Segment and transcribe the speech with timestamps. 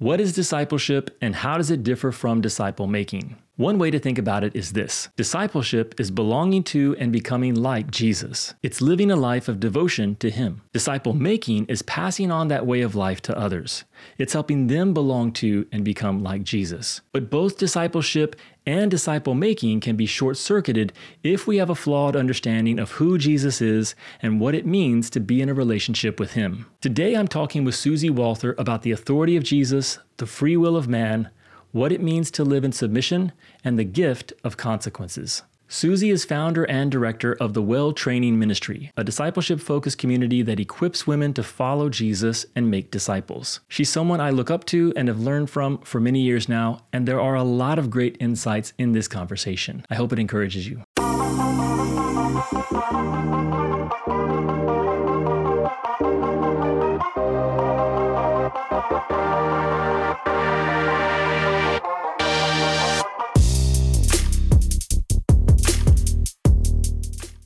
[0.00, 3.36] What is discipleship and how does it differ from disciple making?
[3.56, 7.90] One way to think about it is this discipleship is belonging to and becoming like
[7.90, 8.54] Jesus.
[8.62, 10.62] It's living a life of devotion to Him.
[10.72, 13.84] Disciple making is passing on that way of life to others.
[14.16, 17.02] It's helping them belong to and become like Jesus.
[17.12, 18.36] But both discipleship
[18.70, 20.92] and disciple making can be short circuited
[21.24, 25.18] if we have a flawed understanding of who Jesus is and what it means to
[25.18, 26.66] be in a relationship with Him.
[26.80, 30.86] Today I'm talking with Susie Walther about the authority of Jesus, the free will of
[30.86, 31.30] man,
[31.72, 33.32] what it means to live in submission,
[33.64, 35.42] and the gift of consequences.
[35.72, 40.58] Susie is founder and director of the Well Training Ministry, a discipleship focused community that
[40.58, 43.60] equips women to follow Jesus and make disciples.
[43.68, 47.06] She's someone I look up to and have learned from for many years now, and
[47.06, 49.86] there are a lot of great insights in this conversation.
[49.88, 50.82] I hope it encourages you.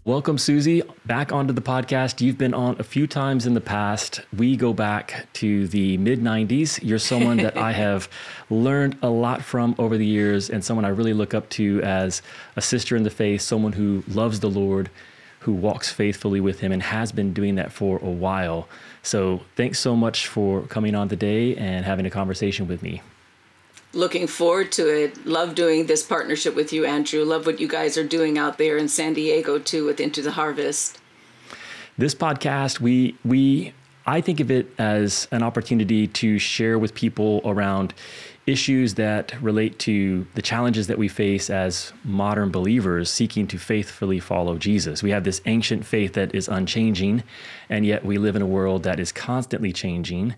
[0.07, 2.21] Welcome, Susie, back onto the podcast.
[2.21, 4.21] You've been on a few times in the past.
[4.37, 6.79] We go back to the mid 90s.
[6.83, 8.11] You're someone that I have
[8.51, 12.21] learned a lot from over the years, and someone I really look up to as
[12.55, 14.91] a sister in the faith, someone who loves the Lord,
[15.41, 18.69] who walks faithfully with Him, and has been doing that for a while.
[19.03, 23.01] So, thanks so much for coming on today and having a conversation with me
[23.95, 25.27] looking forward to it.
[25.27, 27.25] Love doing this partnership with you, Andrew.
[27.25, 30.33] Love what you guys are doing out there in San Diego too with Into the
[30.33, 30.99] Harvest.
[31.97, 33.73] This podcast, we we
[34.07, 37.95] I think of it as an opportunity to share with people around
[38.47, 44.21] issues that relate to the challenges that we face as modern believers seeking to faithfully
[44.21, 45.03] follow Jesus.
[45.03, 47.23] We have this ancient faith that is unchanging,
[47.71, 50.35] and yet we live in a world that is constantly changing.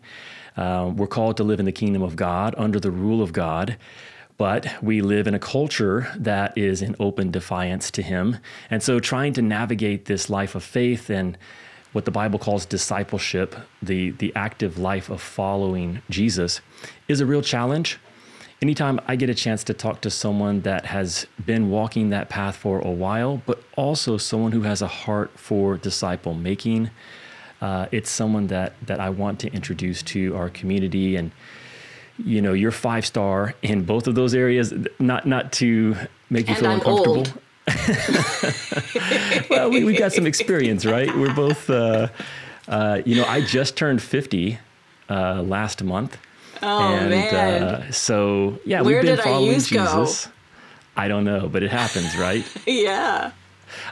[0.56, 3.76] Uh, we're called to live in the kingdom of God under the rule of God.
[4.38, 8.38] But we live in a culture that is in open defiance to Him.
[8.70, 11.38] And so, trying to navigate this life of faith and
[11.92, 16.60] what the Bible calls discipleship, the, the active life of following Jesus,
[17.08, 17.98] is a real challenge.
[18.60, 22.56] Anytime I get a chance to talk to someone that has been walking that path
[22.56, 26.90] for a while, but also someone who has a heart for disciple making,
[27.60, 31.30] uh, it's someone that that I want to introduce to our community and
[32.24, 35.94] you know you're five star in both of those areas not not to
[36.30, 37.32] make you and feel I'm uncomfortable old.
[39.50, 42.08] well we, we got some experience right we're both uh,
[42.68, 44.58] uh, you know i just turned 50
[45.10, 46.16] uh, last month
[46.62, 47.62] Oh and man.
[47.62, 49.84] uh, so yeah Where we've been following youth go?
[49.84, 50.28] jesus
[50.96, 53.32] i don't know but it happens right yeah.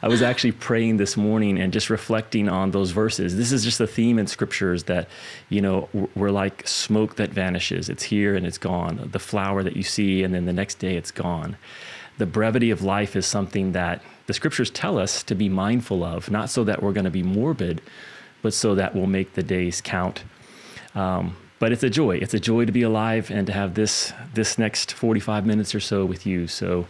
[0.03, 3.37] I was actually praying this morning and just reflecting on those verses.
[3.37, 5.09] This is just a theme in scriptures that,
[5.49, 7.89] you know, we're like smoke that vanishes.
[7.89, 9.09] It's here and it's gone.
[9.13, 11.57] The flower that you see, and then the next day it's gone.
[12.19, 16.31] The brevity of life is something that the scriptures tell us to be mindful of,
[16.31, 17.83] not so that we're going to be morbid,
[18.43, 20.23] but so that we'll make the days count.
[20.95, 22.17] Um, but it's a joy.
[22.17, 25.81] It's a joy to be alive and to have this this next 45 minutes or
[25.81, 26.47] so with you.
[26.47, 26.87] So,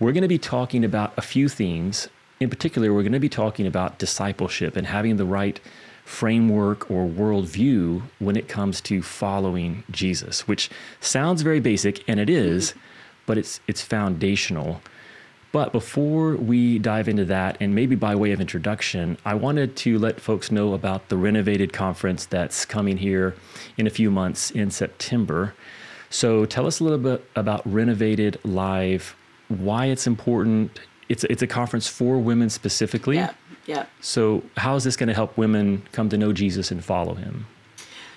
[0.00, 2.08] we're going to be talking about a few themes
[2.40, 5.60] in particular, we're going to be talking about discipleship and having the right
[6.04, 10.70] framework or worldview when it comes to following Jesus, which
[11.00, 12.74] sounds very basic, and it is,
[13.26, 14.80] but it's it's foundational.
[15.52, 19.98] But before we dive into that, and maybe by way of introduction, I wanted to
[19.98, 23.34] let folks know about the Renovated Conference that's coming here
[23.78, 25.54] in a few months in September.
[26.10, 29.16] So tell us a little bit about Renovated Live,
[29.48, 30.78] why it's important,
[31.08, 33.16] it's it's a conference for women specifically.
[33.16, 33.32] Yeah.
[33.66, 33.86] Yeah.
[34.00, 37.46] So how is this going to help women come to know Jesus and follow Him?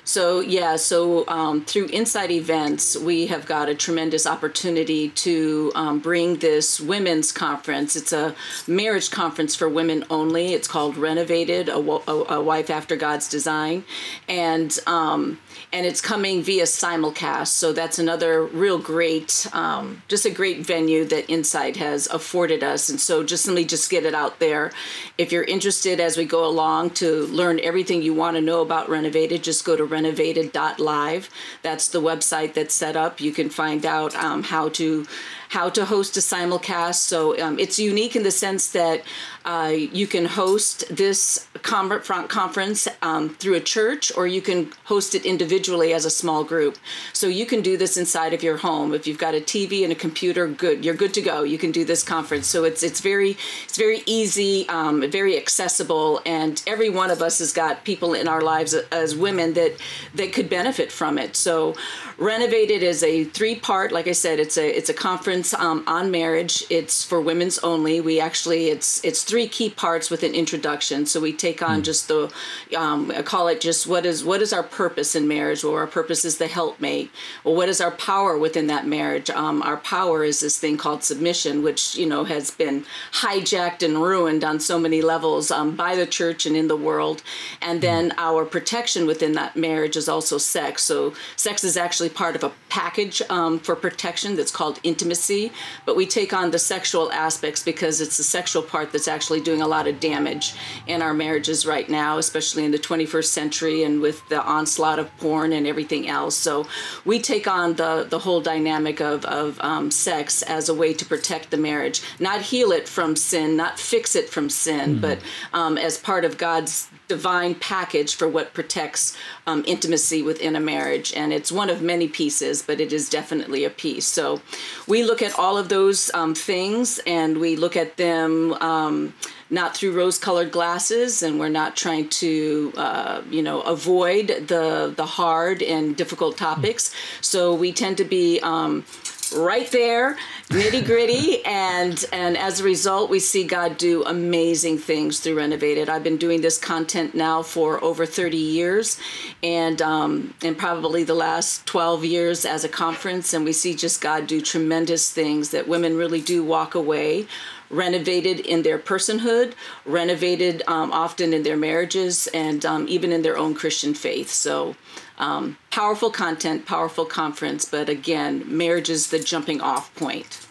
[0.09, 5.99] So yeah, so um, through Insight Events, we have got a tremendous opportunity to um,
[5.99, 7.95] bring this women's conference.
[7.95, 8.33] It's a
[8.65, 10.55] marriage conference for women only.
[10.55, 13.83] It's called Renovated, a, a wife after God's design,
[14.27, 15.37] and um,
[15.71, 17.49] and it's coming via simulcast.
[17.49, 22.89] So that's another real great, um, just a great venue that Insight has afforded us.
[22.89, 24.71] And so just let me just get it out there.
[25.19, 28.89] If you're interested as we go along to learn everything you want to know about
[28.89, 31.29] Renovated, just go to renovated.live.
[31.61, 33.19] That's the website that's set up.
[33.19, 35.05] You can find out um, how to
[35.49, 36.95] how to host a simulcast.
[36.95, 39.03] So um, it's unique in the sense that
[39.45, 45.15] uh, you can host this front conference um, through a church, or you can host
[45.15, 46.77] it individually as a small group.
[47.13, 48.93] So you can do this inside of your home.
[48.93, 51.43] If you've got a TV and a computer, good, you're good to go.
[51.43, 52.47] You can do this conference.
[52.47, 57.39] So it's it's very it's very easy, um, very accessible, and every one of us
[57.39, 59.73] has got people in our lives as women that
[60.13, 61.35] that could benefit from it.
[61.35, 61.75] So,
[62.19, 63.93] Renovated is a three part.
[63.93, 66.65] Like I said, it's a it's a conference um, on marriage.
[66.69, 68.01] It's for women's only.
[68.01, 71.05] We actually it's it's three key parts with an introduction.
[71.05, 71.85] So we take on mm.
[71.85, 72.29] just the
[72.75, 75.63] um, I call it just what is what is our purpose in marriage?
[75.63, 77.09] Well, our purpose is the helpmate.
[77.45, 79.29] Well, what is our power within that marriage?
[79.29, 82.83] Um, our power is this thing called submission, which you know has been
[83.13, 87.23] hijacked and ruined on so many levels um, by the church and in the world.
[87.61, 88.15] And then mm.
[88.17, 90.83] our protection within that marriage is also sex.
[90.83, 95.51] So sex is actually part of a package um, for protection that's called intimacy,
[95.85, 99.61] but we take on the sexual aspects because it's the sexual part that's actually doing
[99.61, 100.53] a lot of damage
[100.87, 105.15] in our marriages right now, especially in the 21st century and with the onslaught of
[105.17, 106.35] porn and everything else.
[106.35, 106.67] So
[107.05, 111.05] we take on the, the whole dynamic of, of um, sex as a way to
[111.05, 115.01] protect the marriage, not heal it from sin, not fix it from sin, mm-hmm.
[115.01, 115.19] but
[115.53, 121.11] um, as part of God's divine package for what protects um, intimacy within a marriage.
[121.13, 124.07] And it's one of many pieces, but it is definitely a piece.
[124.07, 124.41] So
[124.87, 128.53] we look at all of those um, things and we look at them.
[128.53, 129.13] Um,
[129.51, 135.07] not through rose-colored glasses, and we're not trying to, uh, you know, avoid the the
[135.07, 136.93] hard and difficult topics.
[137.21, 138.85] So we tend to be um,
[139.33, 140.17] right there,
[140.49, 145.89] nitty gritty, and and as a result, we see God do amazing things through Renovated.
[145.89, 148.99] I've been doing this content now for over 30 years,
[149.43, 154.01] and um, and probably the last 12 years as a conference, and we see just
[154.01, 157.27] God do tremendous things that women really do walk away
[157.69, 159.53] renovated in their personhood,
[159.85, 164.29] renovated um, often in their marriages, and um, even in their own Christian faith.
[164.29, 164.75] So
[165.17, 170.47] um, powerful content, powerful conference, but again, marriage is the jumping off point.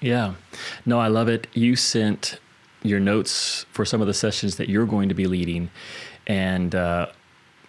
[0.00, 0.34] Yeah.
[0.86, 1.46] No, I love it.
[1.52, 2.40] You sent
[2.82, 5.70] your notes for some of the sessions that you're going to be leading.
[6.26, 7.08] And uh,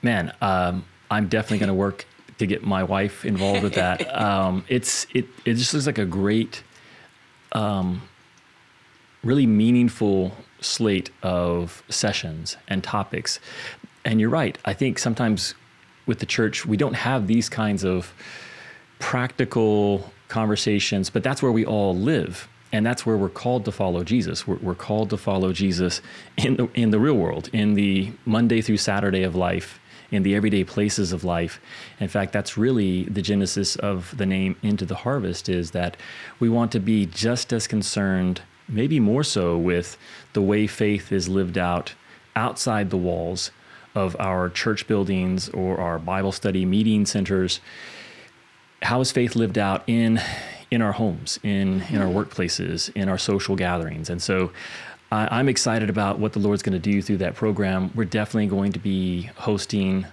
[0.01, 2.05] man, um, I'm definitely going to work
[2.37, 4.07] to get my wife involved with that.
[4.21, 6.63] Um, it's it it just looks like a great,
[7.53, 8.01] um,
[9.23, 13.39] really meaningful slate of sessions and topics.
[14.05, 14.57] And you're right.
[14.65, 15.55] I think sometimes
[16.05, 18.13] with the church, we don't have these kinds of
[18.99, 22.47] practical conversations, but that's where we all live.
[22.73, 24.47] And that's where we're called to follow Jesus.
[24.47, 26.01] We're, we're called to follow Jesus
[26.37, 29.79] in the, in the real world, in the Monday through Saturday of life,
[30.09, 31.59] in the everyday places of life.
[31.99, 35.97] In fact, that's really the genesis of the name Into the Harvest is that
[36.39, 39.97] we want to be just as concerned, maybe more so, with
[40.33, 41.93] the way faith is lived out
[42.35, 43.51] outside the walls
[43.95, 47.59] of our church buildings or our Bible study meeting centers.
[48.81, 50.21] How is faith lived out in
[50.69, 54.09] in our homes, in in our workplaces, in our social gatherings?
[54.09, 54.51] And so
[55.11, 57.91] I, I'm excited about what the Lord's going to do through that program.
[57.93, 60.05] We're definitely going to be hosting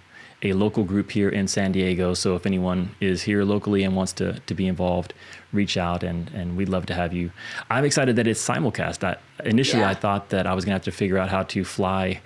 [0.43, 2.15] a local group here in San Diego.
[2.15, 5.13] So if anyone is here locally and wants to, to be involved,
[5.53, 7.33] reach out and, and we'd love to have you.
[7.71, 9.03] I'm excited that it's simulcast.
[9.03, 9.91] I, initially, yeah.
[9.91, 12.21] I thought that I was going to have to figure out how to fly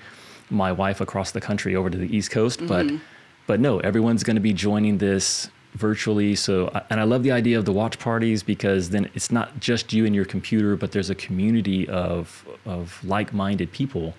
[0.51, 2.69] my wife across the country over to the East Coast, mm-hmm.
[2.69, 3.03] but
[3.47, 6.37] but no, everyone's going to be joining this virtually.
[6.37, 9.93] So, and I love the idea of the watch parties because then it's not just
[9.93, 14.15] you and your computer, but there's a community of of like-minded people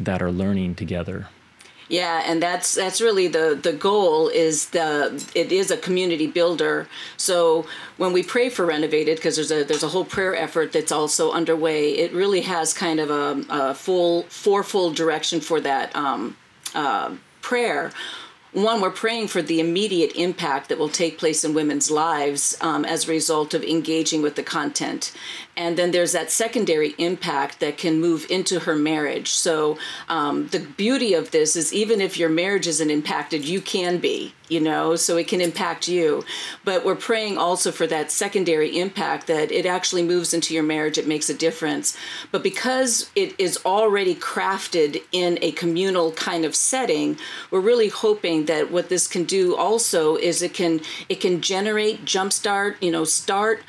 [0.00, 1.28] that are learning together.
[1.88, 6.86] Yeah, and that's that's really the the goal is the it is a community builder.
[7.16, 10.92] So when we pray for renovated, because there's a there's a whole prayer effort that's
[10.92, 11.92] also underway.
[11.92, 16.36] It really has kind of a, a full fourfold direction for that um,
[16.74, 17.90] uh, prayer
[18.52, 22.84] one, we're praying for the immediate impact that will take place in women's lives um,
[22.84, 25.12] as a result of engaging with the content.
[25.56, 29.30] And then there's that secondary impact that can move into her marriage.
[29.30, 29.76] So
[30.08, 34.34] um, the beauty of this is even if your marriage isn't impacted, you can be
[34.48, 36.24] you know, so it can impact you.
[36.64, 40.98] But we're praying also for that secondary impact that it actually moves into your marriage,
[40.98, 41.96] it makes a difference.
[42.32, 47.18] But because it is already crafted in a communal kind of setting,
[47.50, 52.04] we're really hoping that what this can do also is it can it can generate,
[52.04, 53.62] jumpstart, you know, start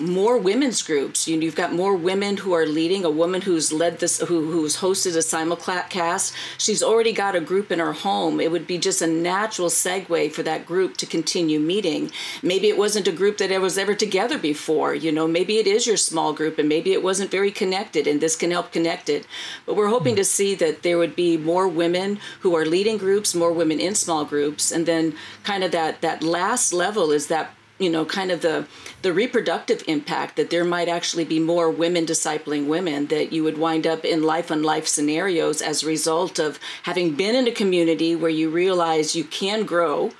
[0.00, 1.28] more women's groups.
[1.28, 3.04] You, have got more women who are leading.
[3.04, 6.34] A woman who's led this, who, who's hosted a simulcast.
[6.58, 8.40] She's already got a group in her home.
[8.40, 12.10] It would be just a natural segue for that group to continue meeting.
[12.42, 14.94] Maybe it wasn't a group that ever was ever together before.
[14.94, 18.20] You know, maybe it is your small group, and maybe it wasn't very connected, and
[18.20, 19.26] this can help connect it.
[19.66, 23.34] But we're hoping to see that there would be more women who are leading groups,
[23.34, 25.14] more women in small groups, and then
[25.44, 28.66] kind of that that last level is that you know kind of the
[29.02, 33.58] the reproductive impact that there might actually be more women discipling women that you would
[33.58, 37.52] wind up in life on life scenarios as a result of having been in a
[37.52, 40.12] community where you realize you can grow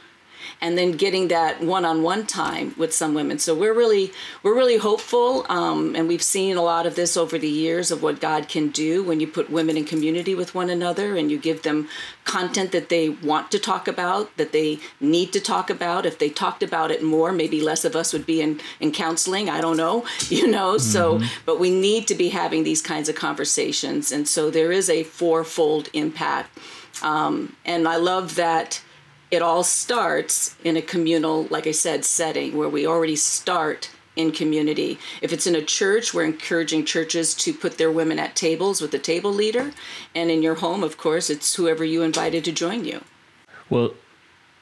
[0.61, 3.39] and then getting that one-on-one time with some women.
[3.39, 4.13] So we're really
[4.43, 8.03] we're really hopeful, um, and we've seen a lot of this over the years of
[8.03, 11.39] what God can do when you put women in community with one another and you
[11.39, 11.89] give them
[12.25, 16.07] content that they want to talk about, that they need to talk about.
[16.07, 19.49] If they talked about it more, maybe less of us would be in in counseling.
[19.49, 20.75] I don't know, you know.
[20.75, 20.79] Mm-hmm.
[20.79, 24.91] So, but we need to be having these kinds of conversations, and so there is
[24.91, 26.59] a fourfold impact.
[27.03, 28.83] Um, and I love that
[29.31, 34.33] it all starts in a communal, like I said, setting where we already start in
[34.33, 34.99] community.
[35.23, 38.91] If it's in a church, we're encouraging churches to put their women at tables with
[38.91, 39.73] the table leader.
[40.15, 43.03] And in your home, of course, it's whoever you invited to join you.
[43.69, 43.95] Well,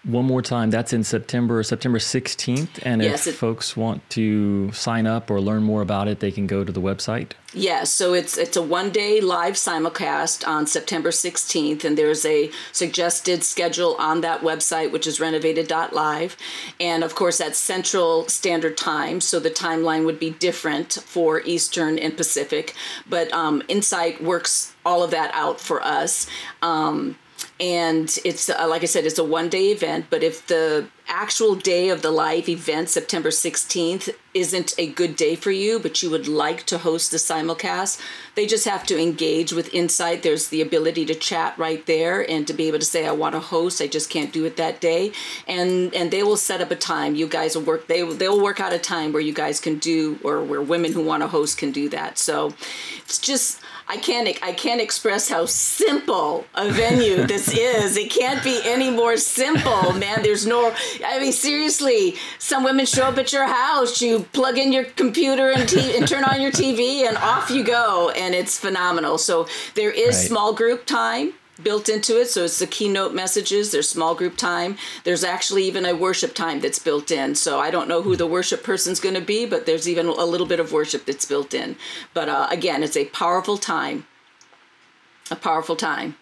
[0.09, 2.81] one more time, that's in September, September 16th.
[2.83, 6.31] And yes, if it, folks want to sign up or learn more about it, they
[6.31, 7.33] can go to the website.
[7.53, 12.25] Yes, yeah, so it's it's a one day live simulcast on September 16th, and there's
[12.25, 16.37] a suggested schedule on that website, which is renovated.live.
[16.81, 21.99] And of course, that's Central Standard Time, so the timeline would be different for Eastern
[21.99, 22.75] and Pacific.
[23.09, 26.27] But um, Insight works all of that out for us.
[26.63, 27.17] Um,
[27.61, 30.07] and it's uh, like I said, it's a one day event.
[30.11, 35.35] But if the actual day of the live event, September 16th, isn't a good day
[35.35, 38.01] for you, but you would like to host the simulcast,
[38.35, 40.23] they just have to engage with Insight.
[40.23, 43.35] There's the ability to chat right there and to be able to say, I want
[43.35, 45.13] to host, I just can't do it that day.
[45.47, 47.15] And and they will set up a time.
[47.15, 50.19] You guys will work, they, they'll work out a time where you guys can do,
[50.23, 52.19] or where women who want to host can do that.
[52.19, 52.55] So
[52.99, 57.97] it's just, I can't I can't express how simple a venue this is.
[57.97, 60.23] It can't be any more simple, man.
[60.23, 64.73] There's no I mean seriously, some women show up at your house, you plug in
[64.73, 68.59] your computer and, t- and turn on your TV and off you go and it's
[68.59, 69.17] phenomenal.
[69.17, 70.27] So there is right.
[70.29, 72.29] small group time built into it.
[72.29, 74.77] So it's the keynote messages, there's small group time.
[75.05, 77.35] There's actually even a worship time that's built in.
[77.35, 80.25] So I don't know who the worship person's going to be, but there's even a
[80.25, 81.77] little bit of worship that's built in.
[82.15, 84.07] But uh, again, it's a powerful time.
[85.31, 86.17] A powerful time.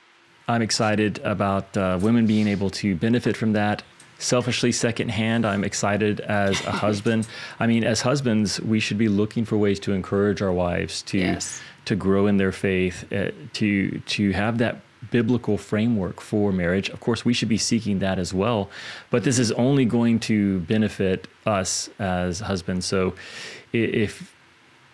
[0.49, 3.83] I'm excited about uh, women being able to benefit from that.
[4.19, 7.29] Selfishly, secondhand, I'm excited as a husband.
[7.61, 11.19] I mean, as husbands, we should be looking for ways to encourage our wives to
[11.19, 11.61] yes.
[11.85, 16.89] to grow in their faith, uh, to to have that biblical framework for marriage.
[16.91, 18.71] Of course, we should be seeking that as well,
[19.11, 22.87] but this is only going to benefit us as husbands.
[22.87, 23.15] So
[23.73, 24.33] if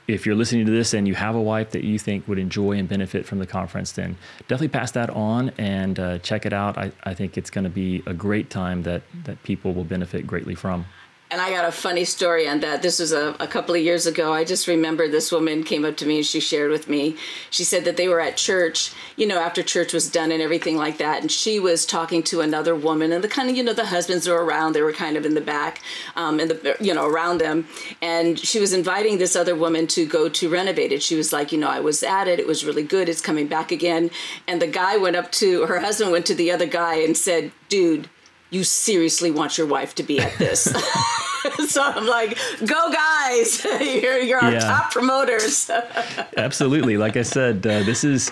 [0.08, 2.72] if you're listening to this and you have a wife that you think would enjoy
[2.72, 4.16] and benefit from the conference, then
[4.48, 6.76] definitely pass that on and uh, check it out.
[6.76, 10.26] I, I think it's going to be a great time that, that people will benefit
[10.26, 10.86] greatly from.
[11.32, 12.82] And I got a funny story on that.
[12.82, 14.34] This was a, a couple of years ago.
[14.34, 17.16] I just remember this woman came up to me and she shared with me.
[17.48, 20.76] She said that they were at church, you know, after church was done and everything
[20.76, 21.22] like that.
[21.22, 24.28] And she was talking to another woman, and the kind of, you know, the husbands
[24.28, 24.74] were around.
[24.74, 25.80] They were kind of in the back,
[26.16, 27.66] um, in the, you know, around them.
[28.02, 31.02] And she was inviting this other woman to go to Renovated.
[31.02, 32.40] She was like, you know, I was at it.
[32.40, 33.08] It was really good.
[33.08, 34.10] It's coming back again.
[34.46, 37.52] And the guy went up to her husband, went to the other guy and said,
[37.70, 38.10] dude,
[38.52, 40.64] you seriously want your wife to be at this.
[41.68, 44.58] so I'm like, go guys, you're, you're our yeah.
[44.60, 45.70] top promoters.
[46.36, 46.98] Absolutely.
[46.98, 48.30] Like I said, uh, this is,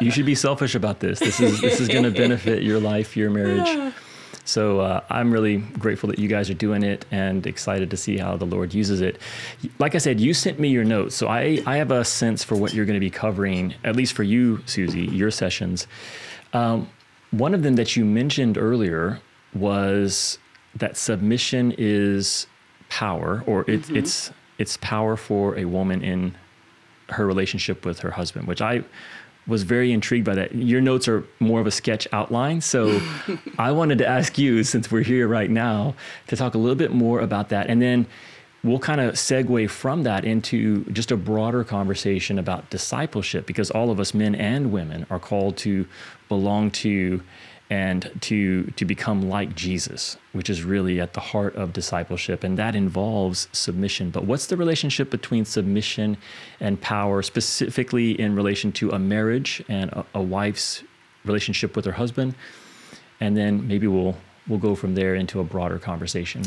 [0.00, 1.18] you should be selfish about this.
[1.18, 3.92] This is, this is going to benefit your life, your marriage.
[4.44, 8.16] So uh, I'm really grateful that you guys are doing it and excited to see
[8.18, 9.18] how the Lord uses it.
[9.80, 12.54] Like I said, you sent me your notes, so I, I have a sense for
[12.54, 15.88] what you're going to be covering, at least for you, Susie, your sessions.
[16.52, 16.88] Um,
[17.32, 19.20] one of them that you mentioned earlier
[19.60, 20.38] was
[20.74, 22.46] that submission is
[22.88, 23.96] power, or it, mm-hmm.
[23.96, 26.34] it's it's power for a woman in
[27.10, 28.82] her relationship with her husband, which I
[29.46, 30.54] was very intrigued by that.
[30.54, 33.00] Your notes are more of a sketch outline, so
[33.58, 35.94] I wanted to ask you, since we're here right now,
[36.26, 38.06] to talk a little bit more about that, and then
[38.64, 43.90] we'll kind of segue from that into just a broader conversation about discipleship, because all
[43.90, 45.86] of us, men and women, are called to
[46.28, 47.22] belong to
[47.68, 52.56] and to to become like Jesus, which is really at the heart of discipleship, and
[52.58, 54.10] that involves submission.
[54.10, 56.16] But what's the relationship between submission
[56.60, 60.82] and power, specifically in relation to a marriage and a, a wife's
[61.24, 62.34] relationship with her husband?
[63.20, 64.16] And then maybe we'll
[64.48, 66.42] we'll go from there into a broader conversation.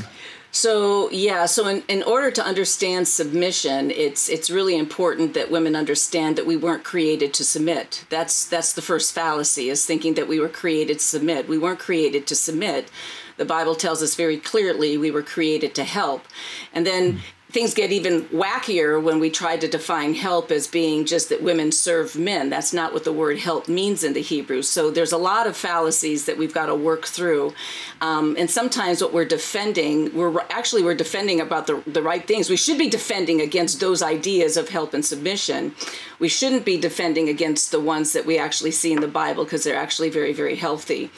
[0.51, 5.75] So yeah, so in, in order to understand submission, it's it's really important that women
[5.75, 8.05] understand that we weren't created to submit.
[8.09, 11.47] That's that's the first fallacy is thinking that we were created to submit.
[11.47, 12.89] We weren't created to submit.
[13.37, 16.25] the Bible tells us very clearly we were created to help.
[16.73, 21.29] And then things get even wackier when we try to define help as being just
[21.29, 22.49] that women serve men.
[22.49, 24.61] That's not what the word help means in the Hebrew.
[24.61, 27.53] So there's a lot of fallacies that we've got to work through.
[28.01, 32.49] Um, and sometimes what we're defending, we're actually we're defending about the, the right things.
[32.49, 35.73] We should be defending against those ideas of help and submission.
[36.19, 39.63] We shouldn't be defending against the ones that we actually see in the Bible because
[39.63, 41.09] they're actually very, very healthy.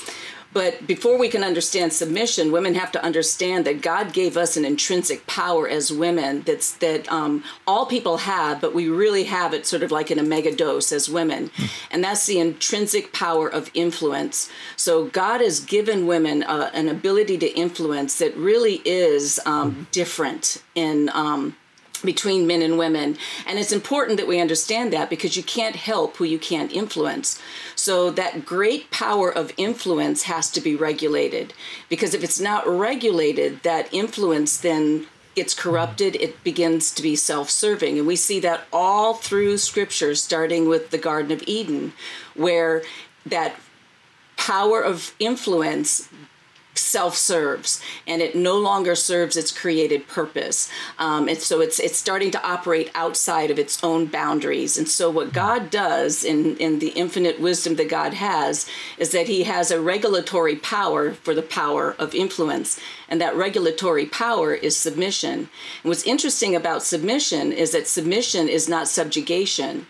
[0.54, 4.66] But before we can understand submission, women have to understand that God gave us an
[4.66, 9.66] intrinsic power as women that's that um, all people have, but we really have it
[9.66, 11.52] sort of like in a mega dose as women,
[11.90, 14.50] and that's the intrinsic power of influence.
[14.76, 20.62] So God has given women uh, an ability to influence that really is um, different
[20.76, 21.10] in.
[21.14, 21.56] Um,
[22.04, 23.18] between men and women.
[23.46, 27.40] And it's important that we understand that because you can't help who you can't influence.
[27.82, 31.56] So that great power of influence has to be regulated
[31.90, 37.50] because if it's not regulated, that influence then gets corrupted, it begins to be self
[37.50, 37.98] serving.
[37.98, 41.94] And we see that all through scripture, starting with the Garden of Eden,
[42.36, 42.84] where
[43.26, 43.56] that
[44.38, 46.08] power of influence
[46.82, 50.70] self serves and it no longer serves its created purpose.
[51.00, 54.78] Um, and so it's it's starting to operate outside of its own boundaries.
[54.78, 59.28] And so what God does in, in the infinite wisdom that God has is that
[59.28, 62.80] he has a regulatory power for the power of influence.
[63.08, 65.50] And that regulatory power is submission.
[65.84, 69.86] And what's interesting about submission is that submission is not subjugation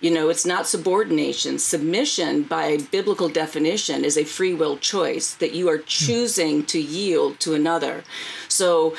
[0.00, 1.58] you know, it's not subordination.
[1.58, 5.86] Submission, by biblical definition, is a free will choice that you are hmm.
[5.86, 8.04] choosing to yield to another.
[8.48, 8.94] So,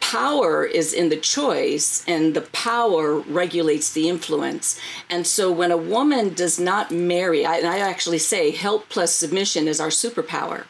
[0.00, 4.78] power is in the choice, and the power regulates the influence.
[5.10, 9.14] And so, when a woman does not marry, I, and I actually say help plus
[9.14, 10.66] submission is our superpower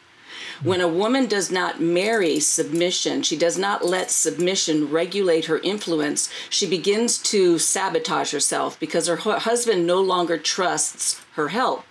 [0.63, 6.31] when a woman does not marry submission, she does not let submission regulate her influence,
[6.51, 11.85] she begins to sabotage herself because her husband no longer trusts her help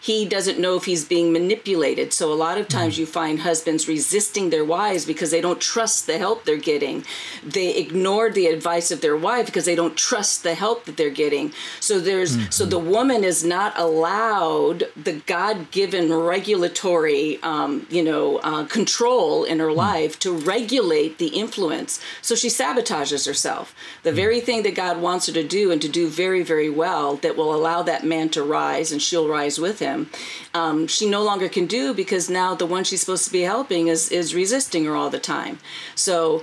[0.00, 2.12] he doesn't know if he's being manipulated.
[2.12, 6.06] So a lot of times you find husbands resisting their wives because they don't trust
[6.06, 7.04] the help they're getting.
[7.44, 11.10] They ignore the advice of their wife because they don't trust the help that they're
[11.10, 11.52] getting.
[11.80, 12.50] So there's mm-hmm.
[12.50, 19.58] so the woman is not allowed the God-given regulatory, um, you know, uh, control in
[19.58, 19.76] her mm.
[19.76, 22.00] life to regulate the influence.
[22.22, 23.74] So she sabotages herself.
[24.02, 27.16] The very thing that God wants her to do and to do very, very well
[27.16, 30.10] that will allow that man to rise and she'll rise with him him,
[30.54, 33.88] um, she no longer can do because now the one she's supposed to be helping
[33.88, 35.58] is is resisting her all the time.
[35.94, 36.42] So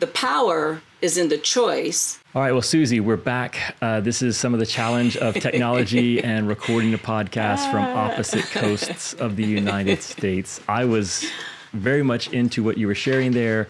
[0.00, 2.18] the power is in the choice.
[2.34, 3.76] All right, well, Susie, we're back.
[3.82, 8.44] Uh, this is some of the challenge of technology and recording a podcast from opposite
[8.50, 10.60] coasts of the United States.
[10.68, 11.30] I was
[11.72, 13.68] very much into what you were sharing there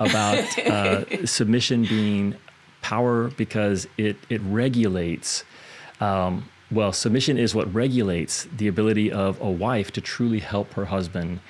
[0.00, 2.36] about uh, submission being
[2.82, 5.44] power because it it regulates
[6.00, 10.86] um, well, submission is what regulates the ability of a wife to truly help her
[10.86, 11.40] husband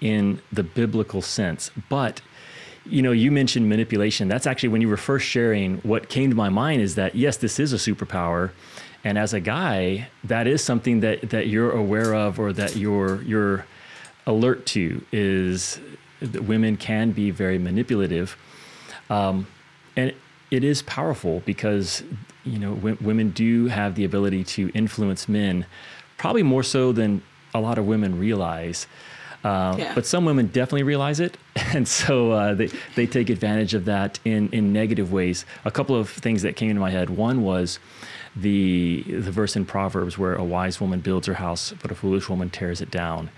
[0.00, 1.70] in the biblical sense.
[1.88, 2.20] But
[2.88, 4.28] you know, you mentioned manipulation.
[4.28, 7.36] That's actually when you were first sharing, what came to my mind is that yes,
[7.36, 8.52] this is a superpower.
[9.04, 13.22] And as a guy, that is something that, that you're aware of or that you're
[13.22, 13.66] you're
[14.26, 15.78] alert to is
[16.20, 18.36] that women can be very manipulative.
[19.08, 19.46] Um,
[19.96, 20.12] and
[20.50, 22.02] it is powerful because
[22.46, 25.66] you know w- women do have the ability to influence men,
[26.18, 27.22] probably more so than
[27.54, 28.86] a lot of women realize.
[29.44, 29.94] Uh, yeah.
[29.94, 34.18] But some women definitely realize it, and so uh, they they take advantage of that
[34.24, 35.44] in in negative ways.
[35.64, 37.10] A couple of things that came into my head.
[37.10, 37.78] One was
[38.34, 42.28] the the verse in Proverbs where a wise woman builds her house, but a foolish
[42.28, 43.30] woman tears it down,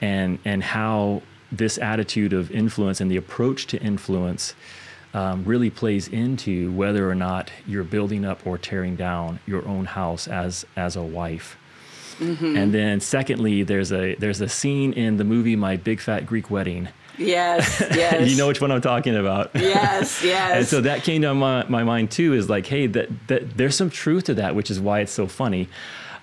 [0.00, 4.54] and and how this attitude of influence and the approach to influence
[5.14, 9.86] um, really plays into whether or not you're building up or tearing down your own
[9.86, 11.56] house as as a wife.
[12.18, 12.56] Mm-hmm.
[12.56, 16.50] And then secondly, there's a there's a scene in the movie My Big Fat Greek
[16.50, 16.88] Wedding.
[17.16, 18.28] Yes, yes.
[18.28, 19.52] you know which one I'm talking about.
[19.54, 20.52] Yes, yes.
[20.52, 23.76] and so that came to my, my mind too is like, hey, that, that there's
[23.76, 25.68] some truth to that, which is why it's so funny.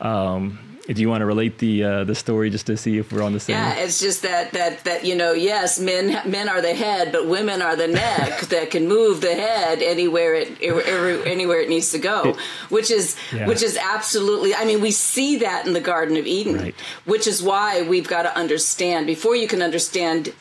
[0.01, 0.60] Um,
[0.93, 3.34] do you want to relate the uh, the story just to see if we're on
[3.34, 3.56] the same?
[3.56, 7.27] Yeah, it's just that that that you know, yes, men men are the head, but
[7.27, 11.99] women are the neck that can move the head anywhere it anywhere it needs to
[11.99, 12.36] go,
[12.69, 13.47] which is yeah.
[13.47, 14.54] which is absolutely.
[14.56, 16.75] I mean, we see that in the Garden of Eden, right.
[17.06, 20.34] which is why we've got to understand before you can understand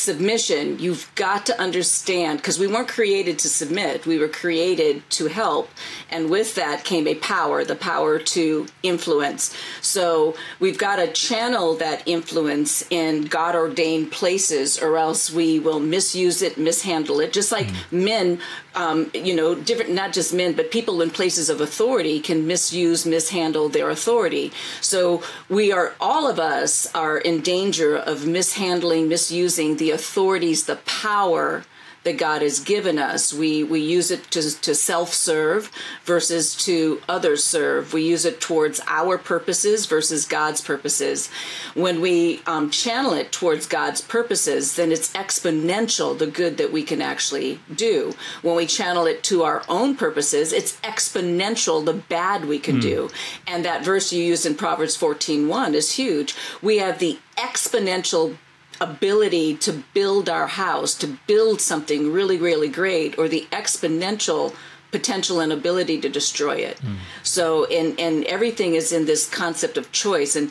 [0.00, 5.26] submission, you've got to understand because we weren't created to submit, we were created to
[5.26, 5.70] help.
[6.10, 9.54] And with that came a power, the power to influence.
[9.80, 15.80] So we've got to channel that influence in God ordained places, or else we will
[15.80, 17.32] misuse it, mishandle it.
[17.32, 17.92] Just like mm.
[17.92, 18.38] men,
[18.74, 23.04] um, you know, different, not just men, but people in places of authority can misuse,
[23.04, 24.52] mishandle their authority.
[24.80, 30.76] So we are, all of us are in danger of mishandling, misusing the authorities, the
[30.76, 31.64] power
[32.02, 33.32] that God has given us.
[33.32, 35.70] We we use it to, to self serve
[36.04, 37.92] versus to others serve.
[37.92, 41.28] We use it towards our purposes versus God's purposes.
[41.74, 46.82] When we um, channel it towards God's purposes, then it's exponential the good that we
[46.82, 48.14] can actually do.
[48.42, 52.82] When we channel it to our own purposes, it's exponential the bad we can mm.
[52.82, 53.10] do.
[53.46, 56.34] And that verse you use in Proverbs 14:1 is huge.
[56.62, 58.36] We have the exponential
[58.80, 64.54] ability to build our house, to build something really, really great, or the exponential
[64.90, 66.78] potential and ability to destroy it.
[66.78, 66.96] Mm.
[67.22, 70.36] So, and and everything is in this concept of choice.
[70.36, 70.50] And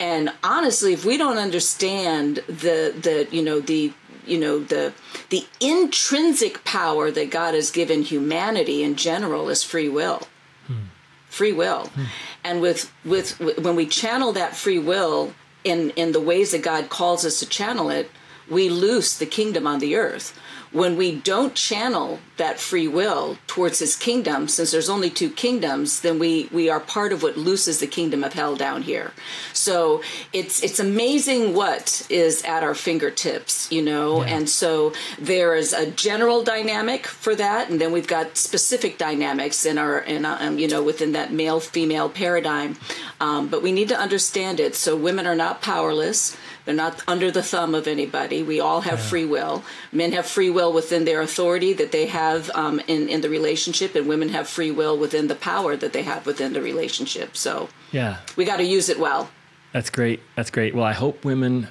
[0.00, 3.92] and honestly, if we don't understand the the you know the
[4.26, 4.92] you know the
[5.30, 10.22] the intrinsic power that God has given humanity in general is free will.
[10.66, 10.88] Hmm.
[11.28, 11.86] Free will.
[11.86, 12.04] Hmm.
[12.44, 15.32] And with with when we channel that free will
[15.68, 18.10] in in the ways that God calls us to channel it,
[18.48, 20.38] we loose the kingdom on the earth.
[20.72, 26.00] When we don't channel that free will towards his kingdom, since there's only two kingdoms,
[26.00, 29.12] then we we are part of what looses the kingdom of hell down here.
[29.52, 30.02] So
[30.32, 34.22] it's it's amazing what is at our fingertips, you know.
[34.22, 34.36] Yeah.
[34.36, 39.64] And so there is a general dynamic for that, and then we've got specific dynamics
[39.64, 42.76] in our in um, you know within that male female paradigm.
[43.20, 44.74] Um, but we need to understand it.
[44.74, 46.36] So women are not powerless
[46.68, 48.42] they're not under the thumb of anybody.
[48.42, 49.04] We all have yeah.
[49.06, 49.64] free will.
[49.90, 53.94] Men have free will within their authority that they have um, in in the relationship,
[53.94, 57.38] and women have free will within the power that they have within the relationship.
[57.38, 59.30] So yeah, we got to use it well.
[59.72, 60.20] That's great.
[60.36, 60.74] That's great.
[60.74, 61.68] Well, I hope women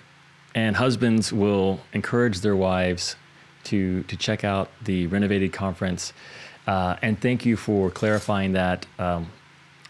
[0.55, 3.17] and husbands will encourage their wives
[3.65, 6.11] to to check out the renovated conference.
[6.65, 8.87] Uh, and thank you for clarifying that.
[8.97, 9.27] Um,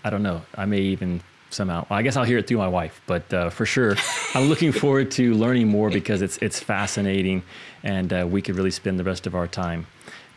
[0.03, 0.41] I don't know.
[0.53, 1.21] I may even
[1.57, 1.85] somehow.
[1.89, 3.97] Well, I guess I'll hear it through my wife, but uh, for sure,
[4.33, 7.43] I'm looking forward to learning more because it's it's fascinating,
[7.83, 9.87] and uh, we could really spend the rest of our time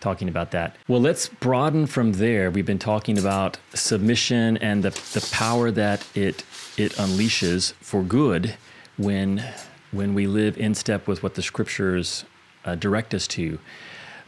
[0.00, 0.76] talking about that.
[0.88, 2.50] Well, let's broaden from there.
[2.50, 6.42] We've been talking about submission and the the power that it
[6.76, 8.56] it unleashes for good
[8.96, 9.44] when
[9.92, 12.24] when we live in step with what the scriptures
[12.64, 13.58] uh, direct us to.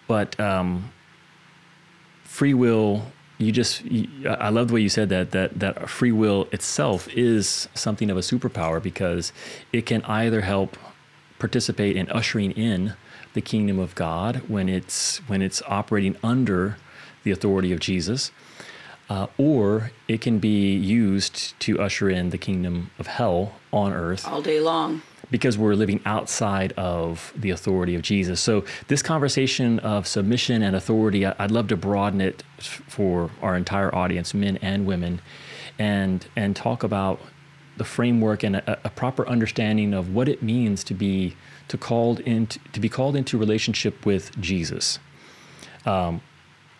[0.06, 0.92] But um,
[2.24, 3.06] free will
[3.44, 7.08] you just you, i love the way you said that that that free will itself
[7.08, 9.32] is something of a superpower because
[9.72, 10.76] it can either help
[11.38, 12.94] participate in ushering in
[13.34, 16.76] the kingdom of god when it's when it's operating under
[17.24, 18.30] the authority of jesus
[19.10, 24.26] uh, or it can be used to usher in the kingdom of hell on earth
[24.26, 25.02] all day long
[25.32, 28.40] because we're living outside of the authority of Jesus.
[28.40, 33.92] So, this conversation of submission and authority, I'd love to broaden it for our entire
[33.92, 35.20] audience, men and women,
[35.78, 37.18] and and talk about
[37.78, 41.34] the framework and a, a proper understanding of what it means to be
[41.68, 44.98] to called into to be called into relationship with Jesus.
[45.86, 46.20] Um,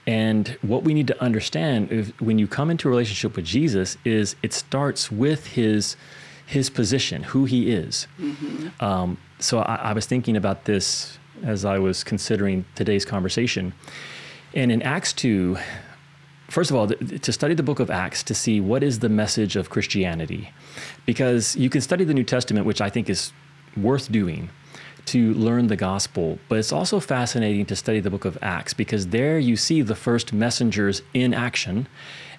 [0.06, 4.36] and what we need to understand when you come into a relationship with Jesus is
[4.42, 5.96] it starts with his
[6.46, 8.06] his position, who he is.
[8.20, 8.84] Mm-hmm.
[8.84, 13.72] Um, so I, I, was thinking about this as I was considering today's conversation.
[14.54, 15.56] And in Acts 2,
[16.48, 19.56] first of all, to study the book of Acts to see what is the message
[19.56, 20.50] of Christianity.
[21.06, 23.32] Because you can study the New Testament, which I think is
[23.76, 24.50] worth doing
[25.06, 29.08] to learn the gospel, but it's also fascinating to study the book of Acts because
[29.08, 31.88] there you see the first messengers in action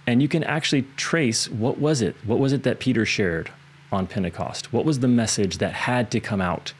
[0.07, 2.15] and you can actually trace what was it?
[2.25, 3.51] What was it that Peter shared?
[3.93, 4.73] On Pentecost?
[4.73, 6.73] What was the message that had to come out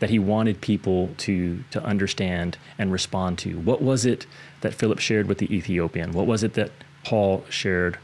[0.00, 3.58] that he wanted people to, to understand and respond to?
[3.60, 4.26] What was it
[4.60, 6.12] that Philip shared with the Ethiopian?
[6.12, 6.70] What was it that
[7.04, 7.98] Paul shared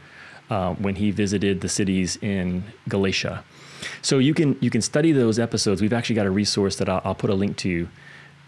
[0.49, 3.43] uh, when he visited the cities in Galatia?
[4.01, 5.81] So you can you can study those episodes.
[5.81, 7.87] We've actually got a resource that I'll, I'll put a link to,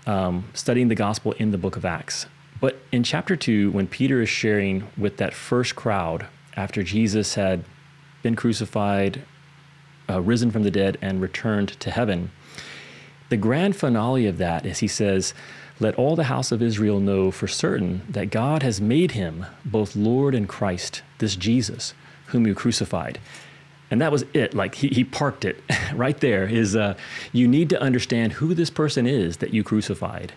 [0.06, 2.26] um, studying the gospel in the book of Acts.
[2.60, 7.64] But in chapter two, when Peter is sharing with that first crowd after Jesus had
[8.24, 9.22] been crucified,
[10.10, 12.32] uh, risen from the dead and returned to heaven.
[13.30, 15.34] The grand finale of that is he says,
[15.80, 19.96] Let all the house of Israel know for certain that God has made him both
[19.96, 21.94] Lord and Christ, this Jesus,
[22.28, 23.20] whom you crucified.
[23.90, 24.54] and that was it.
[24.54, 25.62] Like he, he parked it
[25.94, 26.46] right there.
[26.48, 26.96] Is uh,
[27.32, 30.34] you need to understand who this person is that you crucified,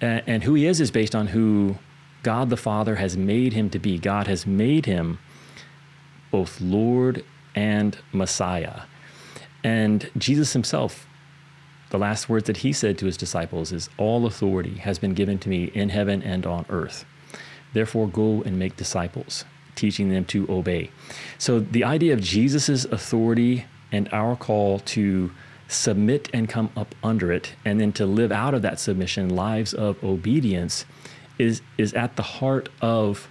[0.00, 1.76] and, and who he is is based on who
[2.22, 3.98] God the Father has made him to be.
[3.98, 5.18] God has made him
[6.30, 8.82] both Lord and Messiah,
[9.62, 11.06] and Jesus himself.
[11.90, 15.38] The last words that he said to his disciples is, All authority has been given
[15.40, 17.04] to me in heaven and on earth.
[17.74, 20.90] Therefore, go and make disciples teaching them to obey.
[21.38, 25.32] So the idea of Jesus' authority and our call to
[25.68, 29.72] submit and come up under it, and then to live out of that submission lives
[29.72, 30.84] of obedience,
[31.38, 33.28] is, is at the heart of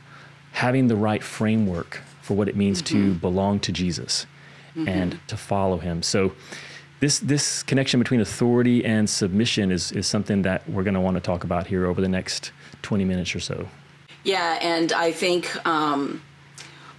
[0.53, 2.01] having the right framework
[2.31, 3.13] for what it means mm-hmm.
[3.13, 4.25] to belong to Jesus
[4.73, 4.87] mm-hmm.
[4.87, 6.01] and to follow him.
[6.01, 6.31] So
[7.01, 11.17] this this connection between authority and submission is is something that we're going to want
[11.17, 13.67] to talk about here over the next 20 minutes or so.
[14.23, 16.21] Yeah, and I think um,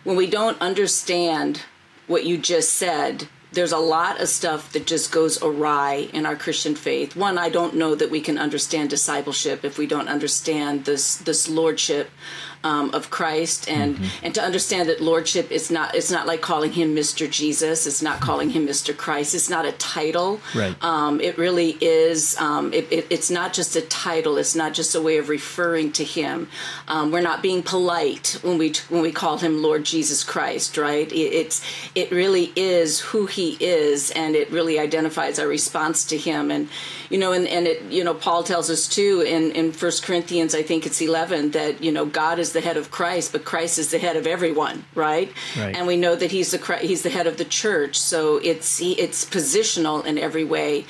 [0.05, 1.63] when we don't understand
[2.09, 6.37] what you just said, there's a lot of stuff that just goes awry in our
[6.37, 7.17] Christian faith.
[7.17, 11.49] One, I don't know that we can understand discipleship if we don't understand this this
[11.49, 12.11] lordship
[12.65, 14.25] um, of Christ and mm-hmm.
[14.25, 17.31] and to understand that lordship is not it's not like calling him Mr.
[17.31, 17.87] Jesus.
[17.87, 18.97] It's not calling him Mr.
[18.97, 19.35] Christ.
[19.35, 20.41] It's not a title.
[20.55, 20.77] Right.
[20.83, 22.37] Um, it really is.
[22.39, 24.37] Um, it, it, it's not just a title.
[24.39, 26.49] It's not just a way of referring to him.
[26.89, 30.77] Um, we're not being polite when we when we call him Lord Jesus Christ.
[30.77, 31.11] Right.
[31.11, 36.19] It, it's it really is who he is, and it really identifies our response to
[36.19, 36.51] him.
[36.51, 36.69] And
[37.13, 40.55] you know, and and it you know Paul tells us too in in First Corinthians,
[40.55, 43.79] I think it's eleven, that you know God is the head of Christ, but Christ
[43.79, 45.31] is the head of everyone, right?
[45.59, 45.77] right.
[45.77, 48.93] And we know that he's the he's the head of the church, so it's he,
[48.93, 50.87] it's positional in every way.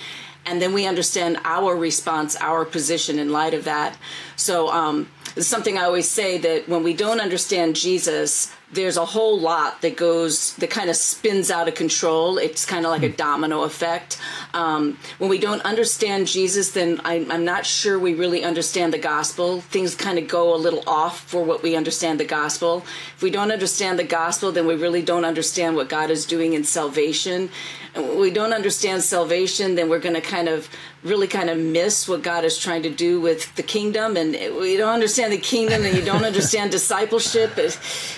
[0.46, 3.96] And then we understand our response, our position in light of that.
[4.37, 9.04] So um, it's something I always say that when we don't understand Jesus, there's a
[9.04, 12.38] whole lot that goes that kind of spins out of control.
[12.38, 13.16] It's kind of like a hmm.
[13.16, 14.18] domino effect.
[14.54, 18.98] Um, when we don't understand jesus then I, am not sure we really understand the
[18.98, 19.61] gospel.
[19.61, 22.85] Things kind of go a little off for what we understand the gospel.
[23.14, 26.54] If we don't understand the gospel then we really don't understand what god is doing
[26.54, 27.50] in salvation.
[27.94, 30.68] And we don't understand salvation then we're going to kind of
[31.02, 34.76] really kind of miss what God is trying to do with the kingdom, and you
[34.76, 37.56] don't understand the kingdom, and you don't understand discipleship.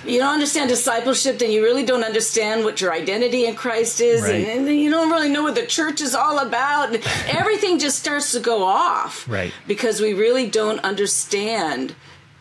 [0.04, 4.20] You don't understand discipleship, then you really don't understand what your identity in Christ is,
[4.20, 4.34] right.
[4.34, 6.94] and, and, you don't really know what the church is all about.
[7.28, 9.54] Everything just starts to go off, right?
[9.66, 11.94] Because we really don't understand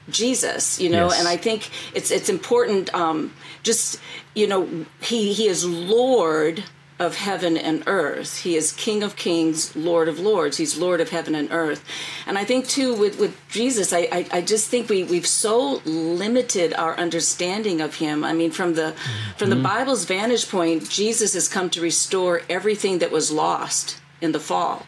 [0.10, 1.08] Jesus, you know.
[1.08, 1.20] Yes.
[1.20, 2.94] And I think it's it's important.
[2.94, 4.02] Um, just
[4.36, 6.62] you know, he he is Lord
[7.04, 8.39] of heaven and earth.
[8.39, 10.58] He is King of kings, Lord of lords.
[10.58, 11.84] He's Lord of heaven and earth.
[12.26, 15.82] And I think too with, with Jesus, I, I, I just think we, we've so
[15.86, 18.24] limited our understanding of him.
[18.24, 18.94] I mean, from the
[19.38, 19.63] from the mm-hmm.
[19.63, 24.86] Bible's vantage point, Jesus has come to restore everything that was lost in the fall.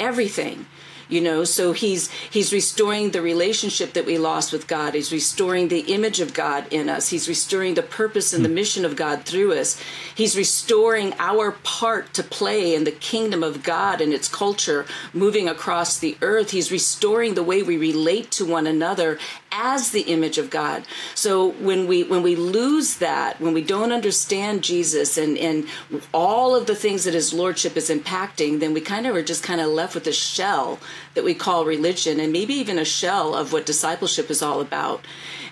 [0.00, 0.66] Everything
[1.12, 1.44] you know?
[1.44, 4.94] So he's he's restoring the relationship that we lost with god.
[4.94, 7.10] He's restoring the image of god in us.
[7.10, 8.56] He's restoring the purpose and the hmm.
[8.56, 9.80] mission of god through us.
[10.14, 15.48] He's restoring our part to play in the kingdom of god and its culture moving
[15.48, 16.50] across the earth.
[16.50, 19.18] He's restoring the way we relate to one another
[19.52, 20.84] as the image of God.
[21.14, 25.66] So when we when we lose that, when we don't understand Jesus and and
[26.12, 29.42] all of the things that his lordship is impacting, then we kind of are just
[29.42, 30.78] kind of left with a shell
[31.14, 35.04] that we call religion and maybe even a shell of what discipleship is all about.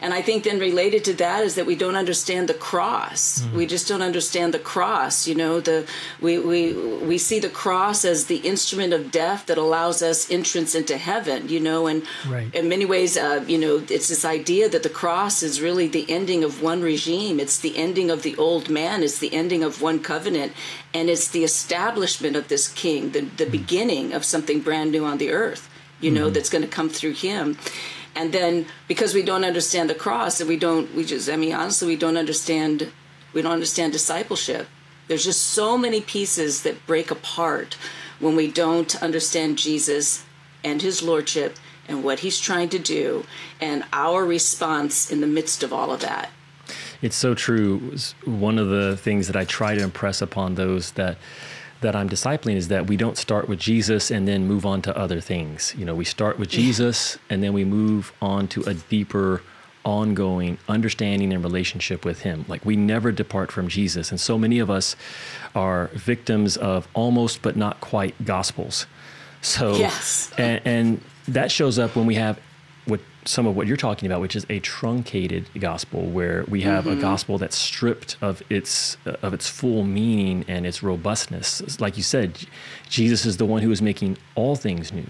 [0.03, 3.41] And I think then related to that is that we don't understand the cross.
[3.41, 3.57] Mm-hmm.
[3.57, 5.27] We just don't understand the cross.
[5.27, 5.87] You know, the
[6.21, 10.75] we we we see the cross as the instrument of death that allows us entrance
[10.75, 11.49] into heaven.
[11.49, 12.55] You know, and right.
[12.55, 16.07] in many ways, uh, you know, it's this idea that the cross is really the
[16.09, 17.39] ending of one regime.
[17.39, 19.03] It's the ending of the old man.
[19.03, 20.53] It's the ending of one covenant,
[20.93, 23.53] and it's the establishment of this king, the the mm-hmm.
[23.53, 25.69] beginning of something brand new on the earth.
[26.01, 26.33] You know, mm-hmm.
[26.33, 27.59] that's going to come through him
[28.15, 31.55] and then because we don't understand the cross and we don't we just i mean
[31.55, 32.91] honestly we don't understand
[33.33, 34.67] we don't understand discipleship
[35.09, 37.77] there's just so many pieces that break apart
[38.19, 40.25] when we don't understand jesus
[40.65, 41.57] and his lordship
[41.89, 43.25] and what he's trying to do
[43.61, 46.31] and our response in the midst of all of that
[47.03, 51.17] it's so true one of the things that i try to impress upon those that
[51.81, 54.97] that I'm discipling is that we don't start with Jesus and then move on to
[54.97, 55.75] other things.
[55.77, 59.43] You know, we start with Jesus and then we move on to a deeper,
[59.85, 62.45] ongoing understanding and relationship with Him.
[62.49, 64.11] Like we never depart from Jesus.
[64.11, 64.95] And so many of us
[65.55, 68.87] are victims of almost but not quite gospels.
[69.43, 70.31] So, yes.
[70.37, 72.39] and, and that shows up when we have
[73.31, 76.99] some of what you're talking about, which is a truncated gospel, where we have mm-hmm.
[76.99, 81.81] a gospel that's stripped of its uh, of its full meaning and its robustness.
[81.81, 82.47] Like you said,
[82.89, 85.07] Jesus is the one who is making all things new.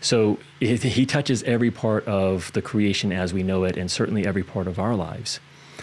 [0.00, 4.26] So it, he touches every part of the creation as we know it, and certainly
[4.26, 5.40] every part of our lives.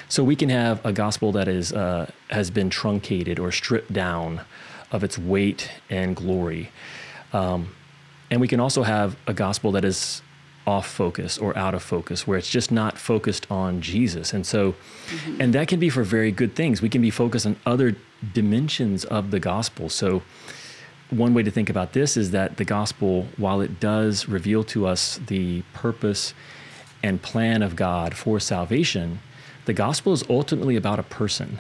[0.10, 4.42] So we can have a gospel that is uh, has been truncated or stripped down
[4.92, 6.72] of its weight and glory,
[7.34, 7.74] um,
[8.30, 10.22] and we can also have a gospel that is
[10.68, 14.34] off focus or out of focus, where it's just not focused on Jesus.
[14.34, 15.42] And so, mm-hmm.
[15.42, 16.82] and that can be for very good things.
[16.82, 17.96] We can be focused on other
[18.34, 19.90] dimensions of the gospel.
[19.90, 20.24] So
[21.10, 24.88] one way to think about this is that the gospel, while it does reveal to
[24.88, 26.34] us the purpose
[27.04, 29.20] and plan of God for salvation,
[29.66, 31.60] the gospel is ultimately about a person.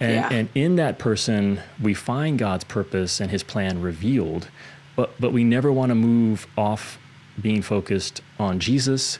[0.00, 0.32] And, yeah.
[0.32, 4.48] and in that person, we find God's purpose and his plan revealed,
[4.96, 6.98] but, but we never want to move off
[7.40, 9.18] being focused on Jesus,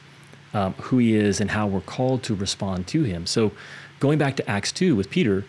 [0.53, 3.25] um, who he is, and how we're called to respond to him.
[3.25, 3.51] So,
[3.99, 5.45] going back to Acts 2 with Peter,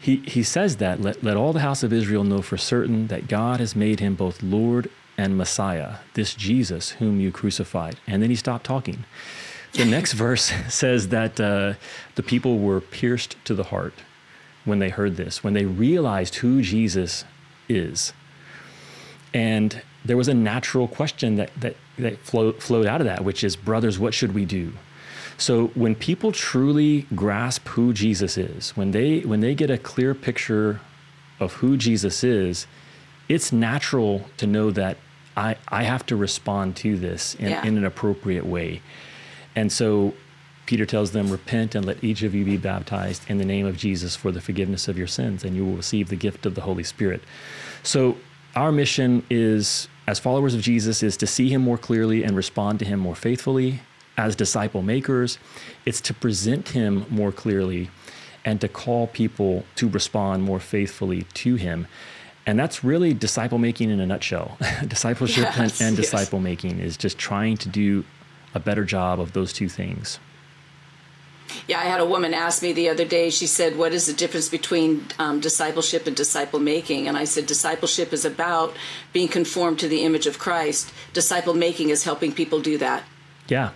[0.00, 3.28] he, he says that let, let all the house of Israel know for certain that
[3.28, 7.96] God has made him both Lord and Messiah, this Jesus whom you crucified.
[8.06, 9.04] And then he stopped talking.
[9.74, 11.74] The next verse says that uh,
[12.14, 13.92] the people were pierced to the heart
[14.64, 17.24] when they heard this, when they realized who Jesus
[17.68, 18.14] is.
[19.34, 23.44] And there was a natural question that, that, that flow, flowed out of that, which
[23.44, 24.72] is, brothers, what should we do?
[25.36, 30.14] So when people truly grasp who Jesus is, when they when they get a clear
[30.14, 30.80] picture
[31.38, 32.66] of who Jesus is,
[33.28, 34.98] it's natural to know that
[35.36, 37.64] I, I have to respond to this in, yeah.
[37.64, 38.82] in an appropriate way.
[39.56, 40.12] And so
[40.66, 43.76] Peter tells them, Repent and let each of you be baptized in the name of
[43.76, 46.60] Jesus for the forgiveness of your sins, and you will receive the gift of the
[46.60, 47.22] Holy Spirit.
[47.82, 48.16] So
[48.56, 52.78] our mission is as followers of Jesus is to see him more clearly and respond
[52.80, 53.80] to him more faithfully
[54.16, 55.38] as disciple makers,
[55.86, 57.90] it's to present him more clearly
[58.44, 61.86] and to call people to respond more faithfully to him.
[62.46, 64.56] And that's really disciple making in a nutshell.
[64.88, 66.10] Discipleship yes, and, and yes.
[66.10, 68.04] disciple making is just trying to do
[68.54, 70.18] a better job of those two things.
[71.68, 74.12] Yeah, I had a woman ask me the other day, she said, What is the
[74.12, 77.08] difference between um, discipleship and disciple making?
[77.08, 78.76] And I said, Discipleship is about
[79.12, 80.92] being conformed to the image of Christ.
[81.12, 83.04] Disciple making is helping people do that.
[83.50, 83.70] Yeah,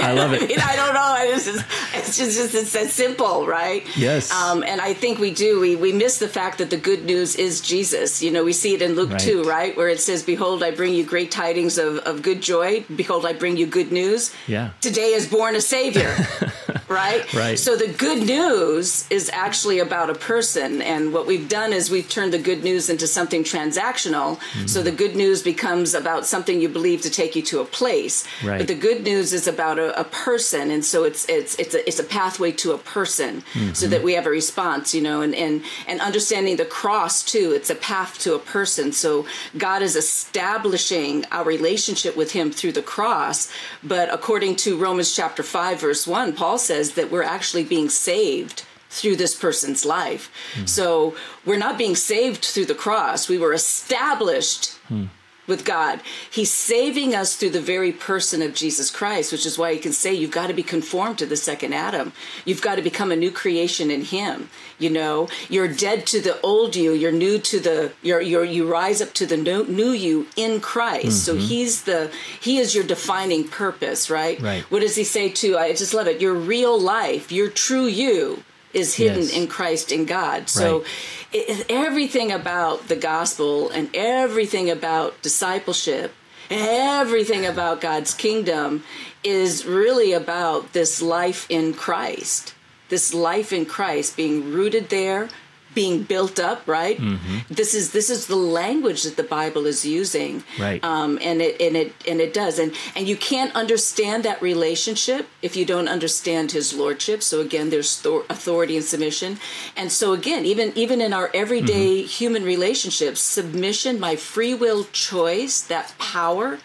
[0.00, 0.42] I love it.
[0.42, 1.16] I, mean, I don't know.
[1.20, 3.84] It's just, it's just it's that simple, right?
[3.96, 4.32] Yes.
[4.32, 5.60] Um, and I think we do.
[5.60, 8.24] We we miss the fact that the good news is Jesus.
[8.24, 9.20] You know, we see it in Luke right.
[9.20, 12.84] two, right, where it says, "Behold, I bring you great tidings of, of good joy.
[12.96, 14.34] Behold, I bring you good news.
[14.48, 14.70] Yeah.
[14.80, 16.12] Today is born a Savior."
[16.88, 17.32] right?
[17.34, 17.58] Right.
[17.58, 22.08] So the good news is actually about a person, and what we've done is we've
[22.08, 24.38] turned the good news into something transactional.
[24.38, 24.66] Mm-hmm.
[24.66, 28.26] So the good news becomes about something you believe to take you to a place.
[28.44, 28.58] Right.
[28.58, 31.86] But the good news is about a, a person, and so it's it's it's a
[31.88, 33.72] it's a pathway to a person, mm-hmm.
[33.72, 37.52] so that we have a response, you know, and and and understanding the cross too.
[37.52, 38.92] It's a path to a person.
[38.92, 43.50] So God is establishing our relationship with Him through the cross.
[43.82, 48.64] But according to Romans chapter five verse one, Paul says that we're actually being saved
[48.90, 50.30] through this person's life.
[50.54, 50.68] Mm.
[50.68, 53.28] So we're not being saved through the cross.
[53.28, 55.08] We were established mm
[55.46, 56.00] with God.
[56.30, 59.92] He's saving us through the very person of Jesus Christ, which is why you can
[59.92, 62.12] say you've got to be conformed to the second Adam.
[62.44, 64.48] You've got to become a new creation in him.
[64.78, 68.70] You know, you're dead to the old you, you're new to the you're, you're you
[68.70, 71.06] rise up to the new, new you in Christ.
[71.06, 71.10] Mm-hmm.
[71.10, 74.40] So he's the he is your defining purpose, right?
[74.40, 74.62] Right.
[74.64, 76.20] What does he say to I just love it.
[76.20, 78.42] Your real life, your true you
[78.74, 79.32] is hidden yes.
[79.32, 80.48] in Christ in God.
[80.48, 80.86] So right.
[81.32, 86.12] it, everything about the gospel and everything about discipleship,
[86.50, 88.84] everything about God's kingdom
[89.22, 92.54] is really about this life in Christ.
[92.90, 95.30] This life in Christ being rooted there,
[95.74, 96.98] being built up right?
[96.98, 97.38] Mm-hmm.
[97.52, 100.42] this is this is the language that the bible is using.
[100.58, 100.82] Right.
[100.84, 102.58] Um, and it and it and it does.
[102.58, 107.22] And and you can't understand that relationship if you don't understand his lordship.
[107.22, 109.38] So again there's authority and submission.
[109.76, 112.06] And so again even even in our everyday mm-hmm.
[112.06, 116.58] human relationships submission my free will choice that power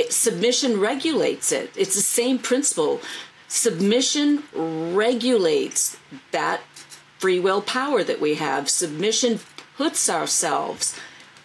[0.00, 1.70] it, submission regulates it.
[1.76, 3.00] It's the same principle.
[3.48, 5.98] Submission regulates
[6.30, 6.60] that
[7.20, 8.70] free will power that we have.
[8.70, 9.40] Submission
[9.76, 10.98] puts ourselves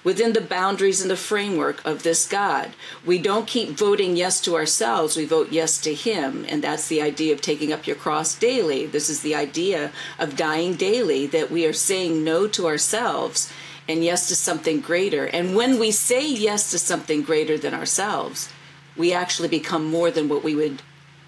[0.05, 2.71] within the boundaries and the framework of this God.
[3.05, 6.45] We don't keep voting yes to ourselves, we vote yes to Him.
[6.47, 8.85] And that's the idea of taking up your cross daily.
[8.85, 13.51] This is the idea of dying daily, that we are saying no to ourselves
[13.85, 15.25] and yes to something greater.
[15.25, 18.49] And when we say yes to something greater than ourselves,
[18.95, 20.81] we actually become more than what we would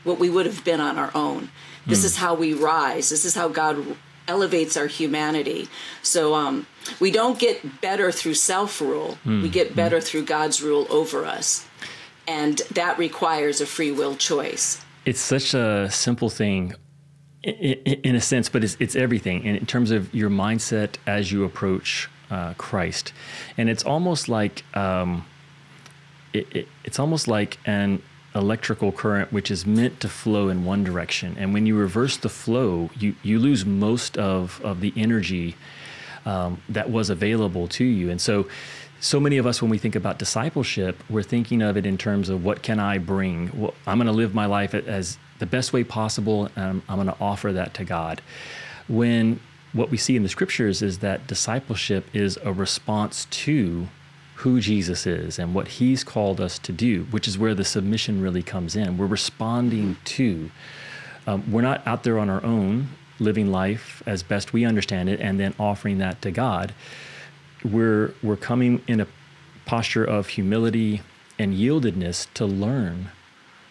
[0.06, 1.50] what we would have been on our own.
[1.86, 2.06] This mm.
[2.06, 3.10] is how we rise.
[3.10, 3.98] This is how God
[4.28, 5.68] elevates our humanity.
[6.02, 6.68] So um,
[7.00, 9.18] we don't get better through self rule.
[9.26, 9.42] Mm.
[9.44, 10.04] We get better mm.
[10.04, 11.68] through God's rule over us,
[12.28, 14.82] and that requires a free will choice.
[15.06, 16.74] It's such a simple thing
[17.44, 22.10] in a sense, but it's, it's everything in terms of your mindset as you approach
[22.30, 23.14] uh, Christ,
[23.58, 25.26] and it's almost like um,
[26.34, 28.02] it, it, it's almost like an
[28.36, 32.30] electrical current which is meant to flow in one direction, and when you reverse the
[32.30, 35.56] flow, you you lose most of of the energy
[36.26, 38.48] um, that was available to you, and so.
[39.00, 42.30] So many of us, when we think about discipleship, we're thinking of it in terms
[42.30, 43.52] of what can I bring?
[43.54, 47.06] Well, I'm going to live my life as the best way possible, and I'm going
[47.06, 48.24] to offer that to God.
[48.88, 49.40] When
[49.74, 53.88] what we see in the scriptures is that discipleship is a response to
[54.38, 58.22] who Jesus is and what he's called us to do, which is where the submission
[58.22, 58.96] really comes in.
[58.98, 60.52] We're responding to,
[61.26, 65.20] um, we're not out there on our own living life as best we understand it
[65.20, 66.76] and then offering that to God.
[67.64, 69.08] We're, we're coming in a
[69.66, 71.02] posture of humility
[71.40, 73.10] and yieldedness to learn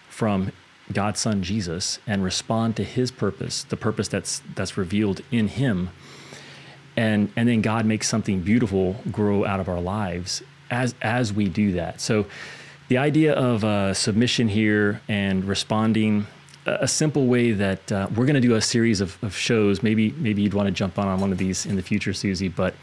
[0.08, 0.50] from
[0.92, 5.90] God's Son Jesus and respond to His purpose, the purpose that's that's revealed in Him,
[6.96, 11.48] and and then God makes something beautiful grow out of our lives as as we
[11.48, 12.00] do that.
[12.00, 12.26] So,
[12.88, 16.26] the idea of uh, submission here and responding.
[16.68, 19.84] A simple way that uh, we're going to do a series of, of shows.
[19.84, 22.48] Maybe maybe you'd want to jump on on one of these in the future, Susie.
[22.48, 22.74] But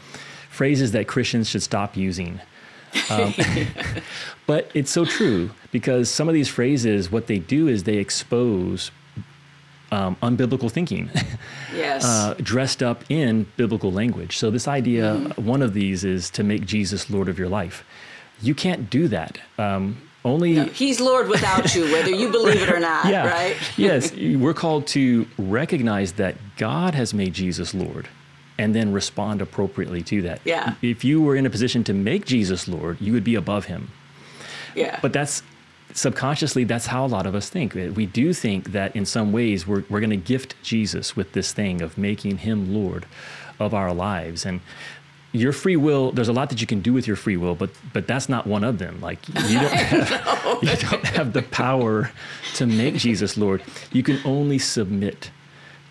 [0.48, 2.40] phrases that Christians should stop using
[3.10, 3.34] um,
[4.46, 8.90] but it's so true because some of these phrases, what they do is they expose
[9.94, 11.08] um, unbiblical thinking,
[11.74, 14.36] yes, uh, dressed up in biblical language.
[14.36, 15.46] So this idea, mm-hmm.
[15.46, 17.84] one of these is to make Jesus Lord of your life.
[18.42, 19.38] You can't do that.
[19.56, 23.06] Um, only no, he's Lord without you, whether you believe it or not.
[23.06, 23.28] Yeah.
[23.28, 23.56] Right?
[23.76, 28.08] yes, we're called to recognize that God has made Jesus Lord
[28.58, 30.40] and then respond appropriately to that.
[30.44, 30.74] Yeah.
[30.82, 33.90] If you were in a position to make Jesus Lord, you would be above him.
[34.74, 34.98] Yeah.
[35.02, 35.42] But that's
[35.94, 37.74] subconsciously, that's how a lot of us think.
[37.76, 41.32] Uh, we do think that in some ways we're, we're going to gift Jesus with
[41.32, 43.06] this thing of making him Lord
[43.58, 44.44] of our lives.
[44.44, 44.60] And
[45.32, 47.70] your free will, there's a lot that you can do with your free will, but
[47.92, 49.00] but that's not one of them.
[49.00, 52.10] Like you don't have, you don't have the power
[52.54, 53.62] to make Jesus Lord.
[53.92, 55.30] You can only submit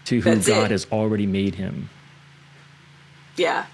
[0.05, 0.71] to who that's God it.
[0.71, 1.89] has already made him.
[3.35, 3.65] Yeah.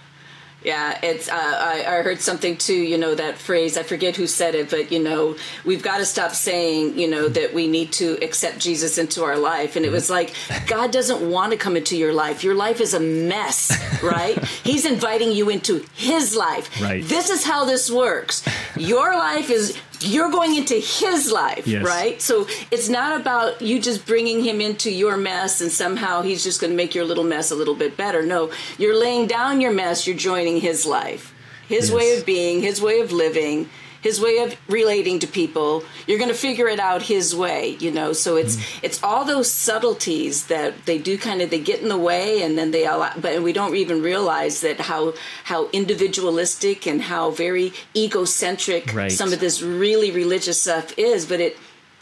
[0.63, 1.29] Yeah, it's.
[1.29, 2.75] Uh, I, I heard something too.
[2.75, 3.77] You know that phrase.
[3.77, 7.29] I forget who said it, but you know we've got to stop saying you know
[7.29, 9.77] that we need to accept Jesus into our life.
[9.77, 10.33] And it was like
[10.67, 12.43] God doesn't want to come into your life.
[12.43, 13.71] Your life is a mess,
[14.03, 14.37] right?
[14.63, 16.81] He's inviting you into His life.
[16.81, 17.03] Right.
[17.05, 18.45] This is how this works.
[18.75, 21.83] Your life is you're going into his life, yes.
[21.85, 22.21] right?
[22.21, 26.61] So it's not about you just bringing him into your mess and somehow he's just
[26.61, 28.25] going to make your little mess a little bit better.
[28.25, 31.33] No, you're laying down your mess, you're joining his life,
[31.67, 31.95] his yes.
[31.97, 33.69] way of being, his way of living,
[34.01, 37.91] his way of relating to people you're going to figure it out his way you
[37.91, 38.79] know so it's mm.
[38.83, 42.57] it's all those subtleties that they do kind of they get in the way and
[42.57, 45.13] then they allow but we don't even realize that how
[45.45, 49.11] how individualistic and how very egocentric right.
[49.11, 51.57] some of this really religious stuff is but it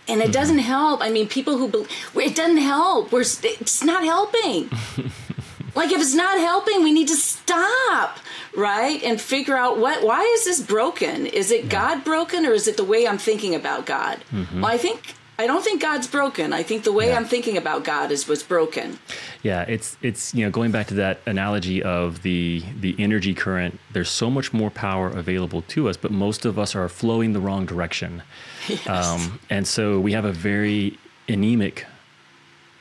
[0.08, 0.32] and it mm-hmm.
[0.34, 4.70] doesn't help i mean people who believe it doesn't help we're it's not helping
[5.76, 8.20] like if it's not helping we need to stop
[8.58, 11.70] right and figure out what why is this broken is it yeah.
[11.70, 14.62] god broken or is it the way i'm thinking about god mm-hmm.
[14.62, 17.16] well i think i don't think god's broken i think the way yeah.
[17.16, 18.98] i'm thinking about god is what's broken
[19.44, 23.80] yeah it's it's you know going back to that analogy of the the energy current
[23.94, 27.40] there's so much more power available to us but most of us are flowing the
[27.40, 28.24] wrong direction
[28.68, 28.88] yes.
[28.88, 30.98] um, and so we have a very
[31.30, 31.86] anemic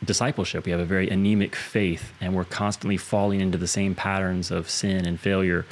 [0.07, 0.65] discipleship.
[0.65, 4.71] We have a very anemic faith, and we're constantly falling into the same patterns of
[4.71, 5.67] sin and failure.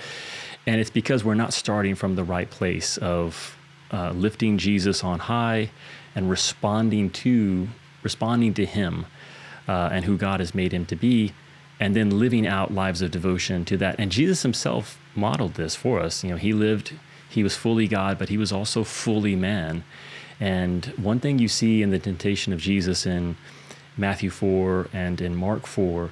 [0.67, 3.57] And it's because we're not starting from the right place of
[3.93, 5.71] uh, lifting Jesus on high
[6.15, 7.69] and responding to
[8.03, 9.07] responding to Him
[9.67, 11.33] uh, and who God has made Him to be,
[11.81, 13.97] and then living out lives of devotion to that.
[13.99, 16.23] And Jesus Himself modeled this for us.
[16.23, 16.93] You know, He lived.
[17.29, 19.85] He was fully God, but He was also fully man.
[20.41, 23.37] And one thing you see in the temptation of Jesus in
[23.97, 26.11] Matthew 4 and in Mark 4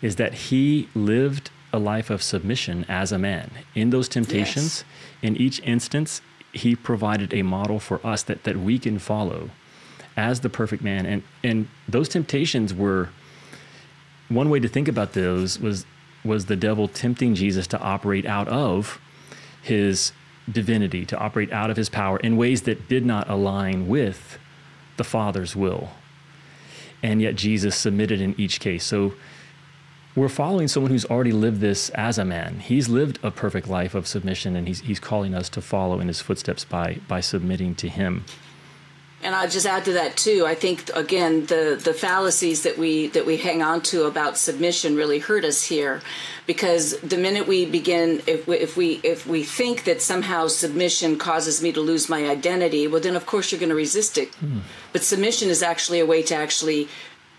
[0.00, 3.50] is that he lived a life of submission as a man.
[3.74, 4.84] In those temptations, yes.
[5.22, 6.20] in each instance,
[6.52, 9.50] he provided a model for us that, that we can follow
[10.16, 11.06] as the perfect man.
[11.06, 13.08] And, and those temptations were
[14.28, 15.86] one way to think about those was
[16.24, 19.00] was the devil tempting Jesus to operate out of
[19.60, 20.12] his
[20.50, 24.38] divinity, to operate out of his power in ways that did not align with
[24.96, 25.90] the Father's will.
[27.02, 28.84] And yet Jesus submitted in each case.
[28.84, 29.14] So
[30.14, 32.60] we're following someone who's already lived this as a man.
[32.60, 36.08] He's lived a perfect life of submission, and he's, he's calling us to follow in
[36.08, 38.24] his footsteps by, by submitting to him.
[39.24, 40.44] And I'll just add to that too.
[40.46, 44.96] I think again the the fallacies that we that we hang on to about submission
[44.96, 46.02] really hurt us here,
[46.46, 51.18] because the minute we begin, if we, if we if we think that somehow submission
[51.18, 54.34] causes me to lose my identity, well then of course you're going to resist it.
[54.34, 54.58] Hmm.
[54.92, 56.88] But submission is actually a way to actually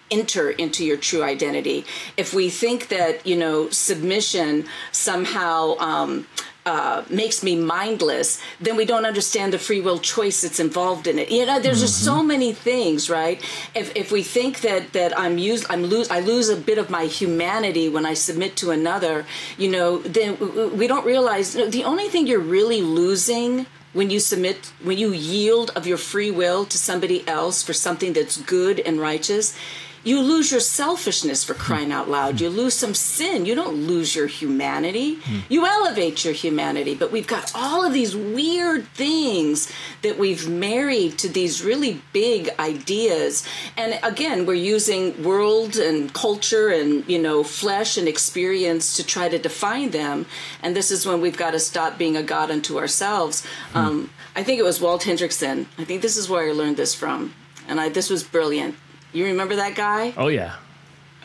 [0.09, 1.85] enter into your true identity.
[2.15, 6.27] If we think that you know submission somehow um,
[6.65, 11.19] uh, makes me mindless, then we don't understand the free will choice that's involved in
[11.19, 11.29] it.
[11.29, 11.85] You know, there's mm-hmm.
[11.85, 12.27] just so mm-hmm.
[12.27, 13.41] many things, right?
[13.75, 16.89] If, if we think that that I'm used, I'm lose, I lose a bit of
[16.89, 19.25] my humanity when I submit to another.
[19.57, 24.09] You know, then we don't realize you know, the only thing you're really losing when
[24.09, 28.37] you submit, when you yield of your free will to somebody else for something that's
[28.37, 29.55] good and righteous
[30.03, 32.41] you lose your selfishness for crying out loud.
[32.41, 33.45] You lose some sin.
[33.45, 35.19] You don't lose your humanity.
[35.47, 36.93] You elevate your humanity.
[36.93, 42.49] But we've got all of these weird things that we've married to these really big
[42.59, 43.47] ideas.
[43.77, 49.29] And again, we're using world and culture and, you know, flesh and experience to try
[49.29, 50.25] to define them.
[50.61, 53.45] And this is when we've got to stop being a God unto ourselves.
[53.73, 55.67] Um, I think it was Walt Henrichsen.
[55.77, 57.33] I think this is where I learned this from.
[57.67, 58.75] And I, this was brilliant
[59.13, 60.13] you remember that guy?
[60.17, 60.55] Oh yeah.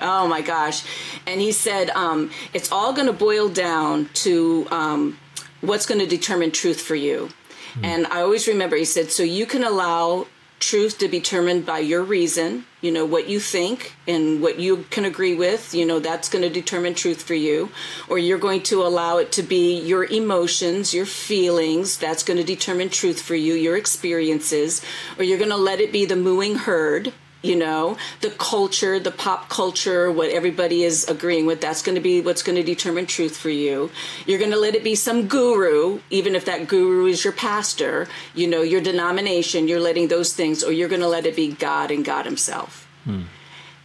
[0.01, 0.85] Oh my gosh.
[1.27, 5.19] And he said um, it's all going to boil down to um,
[5.61, 7.31] what's going to determine truth for you.
[7.75, 7.85] Hmm.
[7.85, 10.27] And I always remember he said, so you can allow
[10.61, 14.85] truth to be determined by your reason, you know, what you think and what you
[14.91, 17.71] can agree with, you know, that's going to determine truth for you.
[18.09, 22.45] Or you're going to allow it to be your emotions, your feelings, that's going to
[22.45, 24.83] determine truth for you, your experiences.
[25.17, 27.13] Or you're going to let it be the mooing herd,
[27.43, 32.01] you know the culture the pop culture what everybody is agreeing with that's going to
[32.01, 33.91] be what's going to determine truth for you
[34.27, 38.09] you're going to let it be some guru even if that guru is your pastor
[38.35, 41.53] you know your denomination you're letting those things or you're going to let it be
[41.53, 43.23] god and god himself hmm.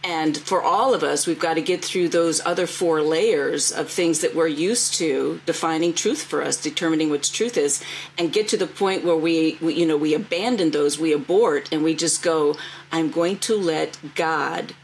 [0.04, 3.88] And for all of us, we've got to get through those other four layers of
[3.88, 7.82] things that we're used to defining truth for us, determining what truth is,
[8.18, 11.70] and get to the point where we, we, you know, we abandon those, we abort,
[11.72, 12.54] and we just go,
[12.92, 14.74] I'm going to let God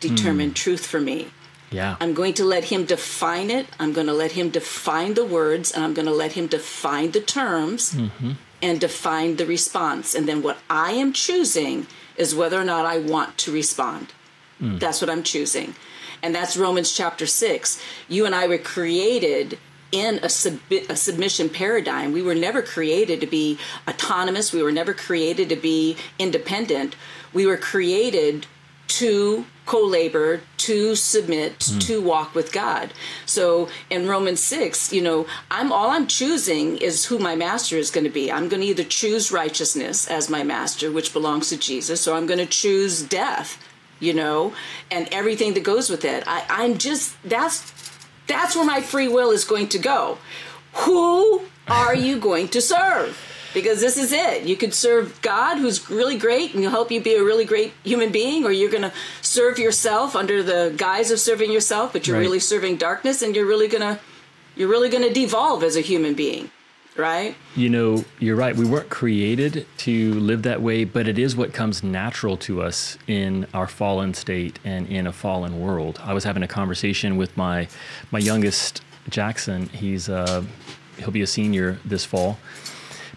[0.00, 0.54] determine mm.
[0.54, 1.28] truth for me.
[1.70, 1.96] Yeah.
[2.00, 3.68] I'm going to let him define it.
[3.78, 7.12] I'm going to let him define the words, and I'm going to let him define
[7.12, 8.32] the terms mm-hmm.
[8.60, 10.16] and define the response.
[10.16, 14.08] And then what I am choosing is whether or not I want to respond.
[14.64, 14.80] Mm.
[14.80, 15.74] That's what I'm choosing.
[16.22, 17.80] And that's Romans chapter 6.
[18.08, 19.58] You and I were created
[19.92, 20.58] in a, sub-
[20.88, 22.12] a, submission paradigm.
[22.12, 23.58] We were never created to be
[23.88, 24.52] autonomous.
[24.52, 26.96] We were never created to be independent.
[27.32, 28.46] We were created
[28.86, 31.80] to co-labor, to submit, mm.
[31.86, 32.92] to walk with God.
[33.24, 37.90] So in Romans 6, you know, I'm all I'm choosing is who my master is
[37.90, 38.30] going to be.
[38.30, 42.26] I'm going to either choose righteousness as my master, which belongs to Jesus, or I'm
[42.26, 43.62] going to choose death
[44.00, 44.52] you know,
[44.90, 46.24] and everything that goes with it.
[46.26, 47.72] I, I'm just that's
[48.26, 50.18] that's where my free will is going to go.
[50.74, 53.18] Who are you going to serve?
[53.52, 54.42] Because this is it.
[54.42, 57.72] You could serve God, who's really great, and he'll help you be a really great
[57.84, 58.92] human being, or you're going to
[59.22, 62.22] serve yourself under the guise of serving yourself, but you're right.
[62.22, 64.00] really serving darkness, and you're really gonna
[64.56, 66.50] you're really gonna devolve as a human being
[66.96, 67.34] right?
[67.56, 68.54] You know, you're right.
[68.54, 72.96] We weren't created to live that way, but it is what comes natural to us
[73.06, 76.00] in our fallen state and in a fallen world.
[76.04, 77.68] I was having a conversation with my
[78.10, 79.68] my youngest Jackson.
[79.68, 80.44] He's uh,
[80.98, 82.38] he'll be a senior this fall,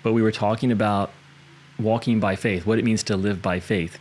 [0.03, 1.11] but we were talking about
[1.79, 3.99] walking by faith, what it means to live by faith,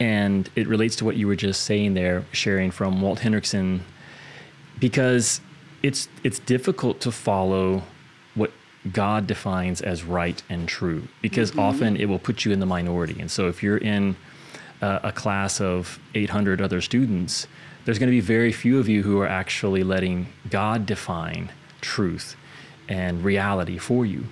[0.00, 3.84] and it relates to what you were just saying there, sharing from Walt Henrichsen,
[4.80, 5.40] because
[5.82, 7.82] it's it's difficult to follow
[8.90, 11.60] God defines as right and true because mm-hmm.
[11.60, 13.20] often it will put you in the minority.
[13.20, 14.16] And so if you're in
[14.80, 17.46] a, a class of 800 other students,
[17.84, 22.36] there's going to be very few of you who are actually letting God define truth
[22.88, 24.26] and reality for you.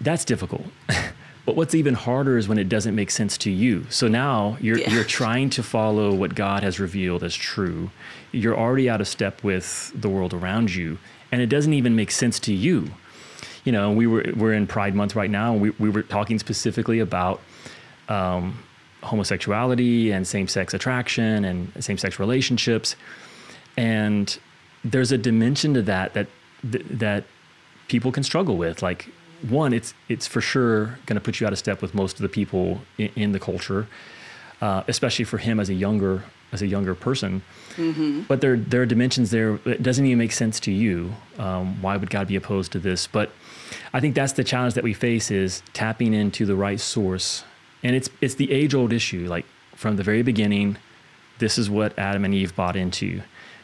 [0.00, 0.66] That's difficult.
[1.46, 3.86] but what's even harder is when it doesn't make sense to you.
[3.88, 4.90] So now you're yeah.
[4.90, 7.90] you're trying to follow what God has revealed as true.
[8.32, 10.98] You're already out of step with the world around you
[11.32, 12.90] and it doesn't even make sense to you.
[13.64, 16.38] You know, we were we're in Pride Month right now, and we we were talking
[16.38, 17.40] specifically about
[18.08, 18.62] um,
[19.02, 22.94] homosexuality and same-sex attraction and same-sex relationships,
[23.76, 24.38] and
[24.84, 26.28] there's a dimension to that that
[26.62, 27.24] that
[27.88, 28.82] people can struggle with.
[28.82, 29.08] Like
[29.48, 32.22] one, it's it's for sure going to put you out of step with most of
[32.22, 33.86] the people in, in the culture,
[34.60, 37.42] uh, especially for him as a younger as a younger person.
[37.76, 38.22] Mm-hmm.
[38.22, 39.58] But there there are dimensions there.
[39.64, 41.14] It doesn't even make sense to you.
[41.38, 43.06] Um, why would God be opposed to this?
[43.06, 43.30] But
[43.92, 47.44] I think that's the challenge that we face is tapping into the right source,
[47.82, 49.26] and it's it's the age old issue.
[49.28, 50.76] Like from the very beginning,
[51.38, 53.22] this is what Adam and Eve bought into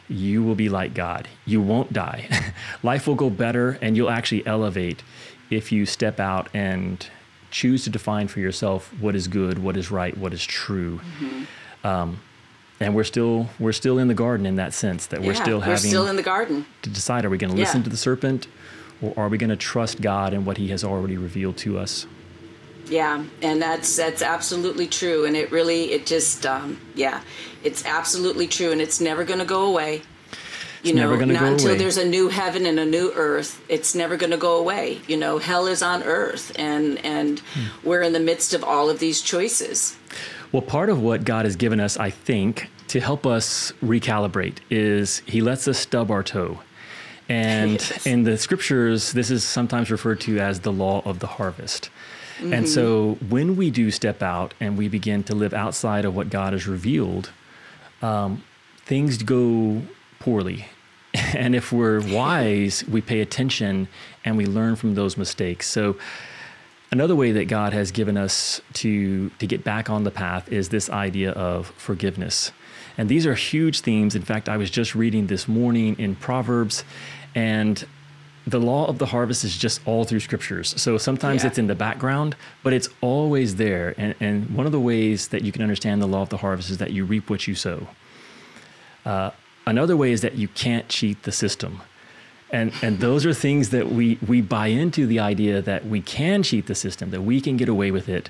[0.09, 1.27] you will be like God.
[1.45, 2.27] You won't die.
[2.83, 5.03] Life will go better and you'll actually elevate
[5.49, 7.07] if you step out and
[7.51, 10.99] choose to define for yourself what is good, what is right, what is true.
[11.19, 11.87] Mm-hmm.
[11.87, 12.19] Um,
[12.79, 15.59] and we're still we're still in the garden in that sense that yeah, we're still
[15.61, 17.83] having we're still in the garden to decide are we going to listen yeah.
[17.83, 18.47] to the serpent
[19.01, 22.05] or are we going to trust God and what he has already revealed to us?
[22.87, 27.21] Yeah, and that's that's absolutely true, and it really it just um, yeah,
[27.63, 30.01] it's absolutely true, and it's never going to go away.
[30.81, 31.77] You it's know, not until away.
[31.77, 33.61] there's a new heaven and a new earth.
[33.69, 35.01] It's never going to go away.
[35.07, 37.87] You know, hell is on earth, and and hmm.
[37.87, 39.95] we're in the midst of all of these choices.
[40.51, 45.19] Well, part of what God has given us, I think, to help us recalibrate is
[45.27, 46.59] He lets us stub our toe.
[47.27, 48.07] And yes.
[48.07, 51.89] in the scriptures, this is sometimes referred to as the law of the harvest.
[52.39, 52.53] Mm-hmm.
[52.53, 56.29] And so when we do step out and we begin to live outside of what
[56.29, 57.31] God has revealed,
[58.01, 58.43] um,
[58.85, 59.83] things go
[60.19, 60.65] poorly.
[61.33, 63.87] And if we're wise, we pay attention
[64.23, 65.67] and we learn from those mistakes.
[65.67, 65.97] So
[66.91, 70.69] another way that God has given us to to get back on the path is
[70.69, 72.51] this idea of forgiveness.
[72.97, 74.15] And these are huge themes.
[74.15, 76.83] In fact, I was just reading this morning in Proverbs
[77.33, 77.85] and
[78.45, 80.73] the law of the harvest is just all through scriptures.
[80.81, 81.49] So sometimes yeah.
[81.49, 83.93] it's in the background, but it's always there.
[83.97, 86.69] And, and one of the ways that you can understand the law of the harvest
[86.69, 87.87] is that you reap what you sow.
[89.05, 89.31] Uh,
[89.67, 91.81] another way is that you can't cheat the system.
[92.51, 96.41] And, and those are things that we, we buy into the idea that we can
[96.43, 98.29] cheat the system, that we can get away with it,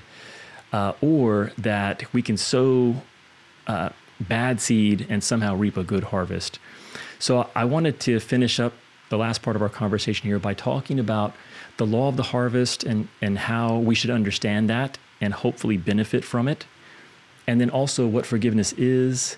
[0.72, 2.96] uh, or that we can sow
[3.66, 3.90] uh,
[4.20, 6.58] bad seed and somehow reap a good harvest.
[7.18, 8.74] So I wanted to finish up
[9.08, 11.34] the last part of our conversation here by talking about
[11.78, 16.24] the law of the harvest and, and how we should understand that and hopefully benefit
[16.24, 16.66] from it.
[17.46, 19.36] And then also what forgiveness is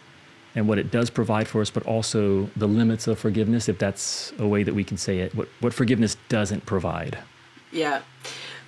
[0.54, 4.32] and what it does provide for us, but also the limits of forgiveness, if that's
[4.38, 7.18] a way that we can say it, what, what forgiveness doesn't provide.
[7.70, 8.02] Yeah.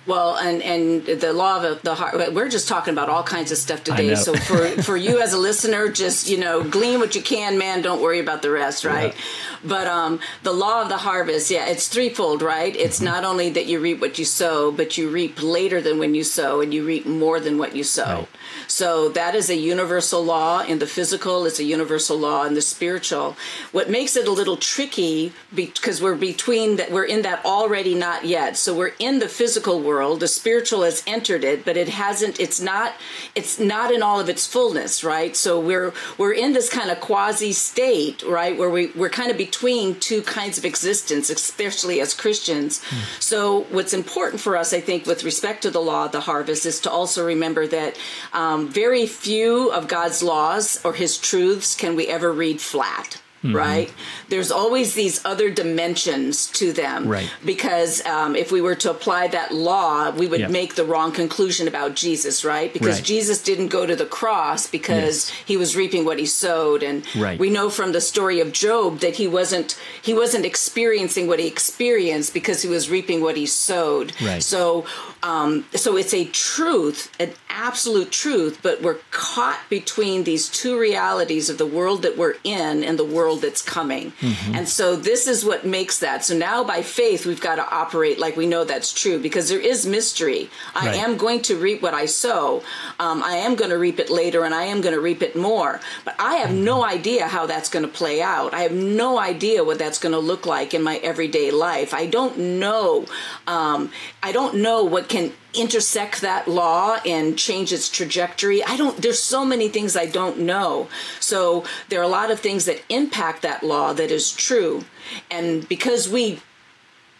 [0.07, 2.33] Well, and and the law of the heart.
[2.33, 4.13] We're just talking about all kinds of stuff today.
[4.13, 7.81] So for for you as a listener, just you know, glean what you can, man.
[7.81, 9.15] Don't worry about the rest, right?
[9.15, 9.21] Yeah.
[9.63, 12.75] But um, the law of the harvest, yeah, it's threefold, right?
[12.75, 13.05] It's mm-hmm.
[13.05, 16.23] not only that you reap what you sow, but you reap later than when you
[16.23, 18.03] sow, and you reap more than what you sow.
[18.03, 18.29] Right.
[18.67, 21.45] So that is a universal law in the physical.
[21.45, 23.37] It's a universal law in the spiritual.
[23.71, 28.25] What makes it a little tricky because we're between that, we're in that already, not
[28.25, 28.57] yet.
[28.57, 32.61] So we're in the physical world the spiritual has entered it but it hasn't it's
[32.61, 32.93] not
[33.35, 36.99] it's not in all of its fullness right so we're we're in this kind of
[36.99, 42.13] quasi state right where we we're kind of between two kinds of existence especially as
[42.13, 43.21] christians mm.
[43.21, 46.65] so what's important for us i think with respect to the law of the harvest
[46.65, 47.97] is to also remember that
[48.33, 53.55] um, very few of god's laws or his truths can we ever read flat mm-hmm.
[53.55, 53.93] right?
[54.29, 57.07] There's always these other dimensions to them.
[57.07, 57.31] Right.
[57.43, 61.67] Because um, if we were to apply that law, we would make the wrong conclusion
[61.67, 62.71] about Jesus, right?
[62.71, 63.03] Because right.
[63.03, 65.39] Jesus didn't go to the cross because yes.
[65.45, 66.83] he was reaping what he sowed.
[66.83, 67.39] And right.
[67.39, 71.47] we know from the story of Job that he wasn't he wasn't experiencing what he
[71.47, 74.13] experienced because he was reaping what he sowed.
[74.21, 74.41] Right.
[74.41, 74.85] So
[75.25, 81.49] um, so it's a truth, an absolute truth, but we're caught between these two realities
[81.49, 84.11] of the world that we're in and the world that's coming.
[84.11, 84.53] Mm-hmm.
[84.53, 86.23] And so this is what makes that.
[86.23, 89.59] So now by faith, we've got to operate like we know that's true because there
[89.59, 90.51] is mystery.
[90.75, 90.95] I right.
[90.97, 92.61] am going to reap what I sow.
[92.99, 95.35] Um, I am going to reap it later and I am going to reap it
[95.35, 95.81] more.
[96.03, 96.65] But I have mm-hmm.
[96.65, 98.53] no idea how that's going to play out.
[98.53, 101.95] I have no idea what that's going to look like in my everyday life.
[101.95, 103.05] I don't know.
[103.47, 103.89] Um,
[104.21, 108.61] I don't know what can intersect that law and change its trajectory.
[108.61, 110.89] I don't, there's so many things I don't know.
[111.21, 114.83] So there are a lot of things that impact that law that is true.
[115.31, 116.41] And because we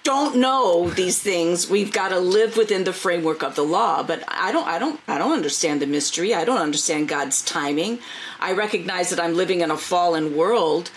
[0.04, 4.24] don't know these things we've got to live within the framework of the law but
[4.28, 7.98] i don't i don't i don't understand the mystery i don't understand god's timing
[8.40, 10.92] i recognize that i'm living in a fallen world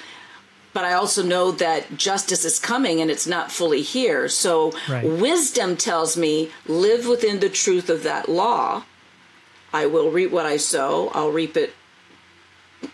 [0.78, 4.28] but I also know that justice is coming and it's not fully here.
[4.28, 5.04] So right.
[5.04, 8.84] wisdom tells me live within the truth of that law.
[9.72, 11.74] I will reap what I sow, I'll reap it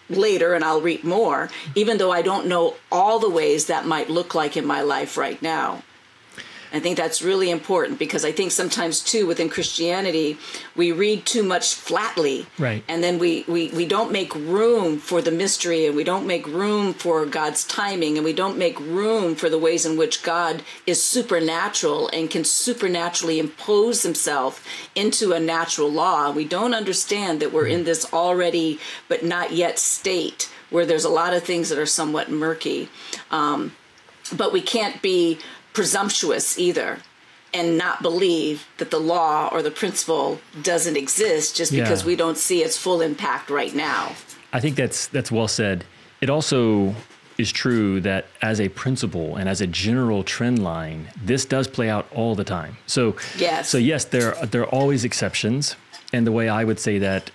[0.08, 4.08] later and I'll reap more, even though I don't know all the ways that might
[4.08, 5.82] look like in my life right now.
[6.74, 10.38] I think that's really important because I think sometimes too within Christianity
[10.74, 12.82] we read too much flatly, right?
[12.88, 16.48] And then we we we don't make room for the mystery, and we don't make
[16.48, 20.64] room for God's timing, and we don't make room for the ways in which God
[20.84, 24.66] is supernatural and can supernaturally impose Himself
[24.96, 26.32] into a natural law.
[26.32, 31.08] We don't understand that we're in this already but not yet state where there's a
[31.08, 32.88] lot of things that are somewhat murky.
[33.30, 33.76] Um,
[34.36, 35.38] but we can't be
[35.74, 37.00] presumptuous either
[37.52, 42.06] and not believe that the law or the principle doesn't exist just because yeah.
[42.06, 44.12] we don't see its full impact right now.
[44.52, 45.84] I think that's that's well said.
[46.20, 46.94] It also
[47.36, 51.90] is true that as a principle and as a general trend line, this does play
[51.90, 52.76] out all the time.
[52.86, 55.76] So yes, so yes, there there are always exceptions.
[56.12, 57.32] And the way I would say that,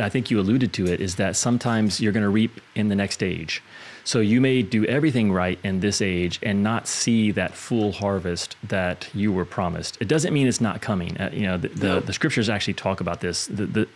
[0.00, 2.94] I think you alluded to it, is that sometimes you're going to reap in the
[2.94, 3.62] next age.
[4.06, 8.54] So you may do everything right in this age and not see that full harvest
[8.62, 9.98] that you were promised.
[10.00, 11.20] It doesn't mean it's not coming.
[11.20, 13.46] Uh, you know, the, the, the, scriptures actually talk about this.
[13.48, 13.88] The, the,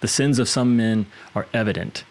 [0.00, 2.04] the sins of some men are evident,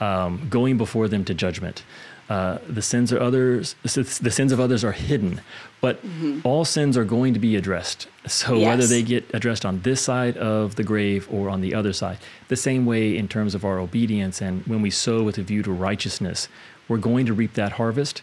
[0.00, 1.84] um, going before them to judgment.
[2.28, 5.40] Uh, the sins of others, the sins of others are hidden,
[5.80, 6.40] but mm-hmm.
[6.42, 8.08] all sins are going to be addressed.
[8.26, 8.66] So yes.
[8.66, 12.18] whether they get addressed on this side of the grave or on the other side,
[12.48, 15.62] the same way in terms of our obedience and when we sow with a view
[15.62, 16.48] to righteousness,
[16.88, 18.22] we're going to reap that harvest.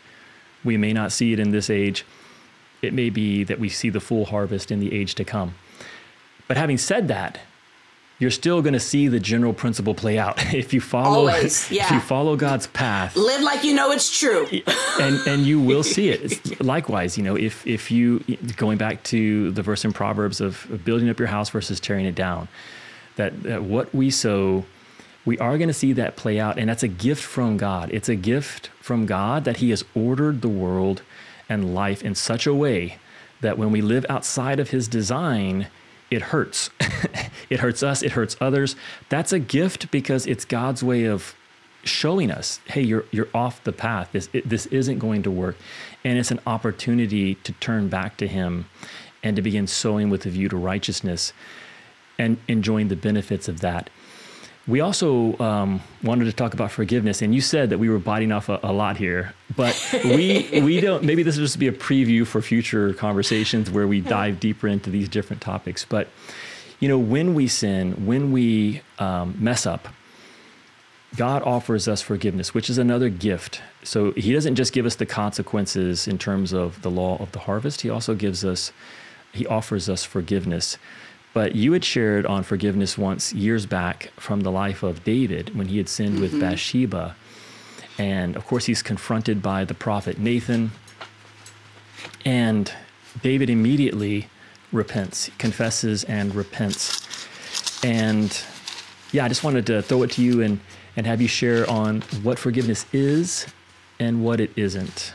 [0.63, 2.05] We may not see it in this age.
[2.81, 5.55] It may be that we see the full harvest in the age to come.
[6.47, 7.39] But having said that,
[8.17, 11.83] you're still going to see the general principle play out if you follow Always, yeah.
[11.85, 13.15] if you follow God's path.
[13.15, 14.47] Live like you know it's true.
[14.99, 16.21] and and you will see it.
[16.23, 18.19] It's, likewise, you know, if if you
[18.55, 22.05] going back to the verse in Proverbs of, of building up your house versus tearing
[22.05, 22.47] it down,
[23.17, 24.65] that, that what we sow
[25.25, 26.57] we are going to see that play out.
[26.57, 27.89] And that's a gift from God.
[27.91, 31.01] It's a gift from God that He has ordered the world
[31.49, 32.97] and life in such a way
[33.41, 35.67] that when we live outside of His design,
[36.11, 36.69] it hurts.
[37.49, 38.75] it hurts us, it hurts others.
[39.09, 41.35] That's a gift because it's God's way of
[41.83, 44.09] showing us, hey, you're you're off the path.
[44.11, 45.55] This it, this isn't going to work,
[46.03, 48.65] and it's an opportunity to turn back to Him,
[49.23, 51.33] and to begin sowing with a view to righteousness,
[52.17, 53.89] and enjoying the benefits of that.
[54.67, 58.31] We also um, wanted to talk about forgiveness, and you said that we were biting
[58.31, 61.03] off a, a lot here, but we we don't.
[61.03, 64.89] Maybe this will just be a preview for future conversations where we dive deeper into
[64.89, 65.85] these different topics.
[65.85, 66.07] But
[66.79, 69.87] you know, when we sin, when we um, mess up,
[71.15, 73.61] God offers us forgiveness, which is another gift.
[73.83, 77.39] So He doesn't just give us the consequences in terms of the law of the
[77.39, 77.81] harvest.
[77.81, 78.71] He also gives us,
[79.31, 80.77] He offers us forgiveness.
[81.35, 85.67] But you had shared on forgiveness once years back from the life of David when
[85.67, 86.21] he had sinned mm-hmm.
[86.21, 87.13] with Bathsheba.
[87.97, 90.71] And of course, he's confronted by the prophet Nathan.
[92.23, 92.71] And
[93.21, 94.29] David immediately
[94.71, 97.05] repents, confesses and repents.
[97.83, 98.41] And
[99.11, 100.61] yeah, I just wanted to throw it to you and,
[100.95, 103.45] and have you share on what forgiveness is
[103.99, 105.11] and what it isn't.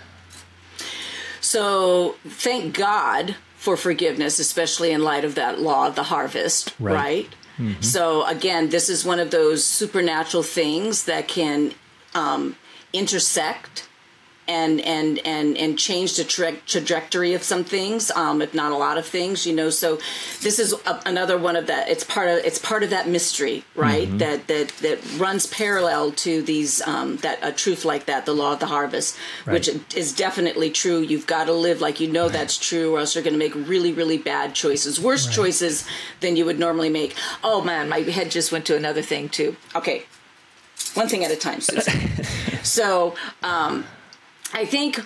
[1.41, 6.95] So, thank God for forgiveness, especially in light of that law of the harvest, right?
[6.95, 7.29] right?
[7.59, 7.83] Mm-hmm.
[7.83, 11.75] So, again, this is one of those supernatural things that can
[12.15, 12.57] um,
[12.95, 13.87] intersect
[14.49, 18.77] and and and and change the tra- trajectory of some things, um, if not a
[18.77, 19.71] lot of things, you know.
[19.71, 19.99] So
[20.41, 21.89] this is a, another one of that.
[21.89, 24.09] It's part of it's part of that mystery, right?
[24.09, 24.19] Mm-hmm.
[24.19, 28.55] That that that runs parallel to these um, that a truth like that, the law
[28.55, 29.17] of the harvest,
[29.47, 29.55] right.
[29.55, 30.99] which is definitely true.
[30.99, 32.33] You've got to live like you know right.
[32.33, 35.37] that's true, or else you're going to make really really bad choices, worse right.
[35.37, 35.87] choices
[36.21, 37.15] than you would normally make.
[37.45, 39.57] Oh man, my head just went to another thing too.
[39.77, 40.07] Okay,
[40.95, 42.25] one thing at a time, Susan.
[42.63, 43.15] so.
[43.45, 43.85] Um,
[44.53, 45.01] I think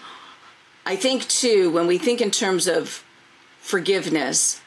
[0.87, 3.05] I think too when we think in terms of
[3.61, 4.61] forgiveness,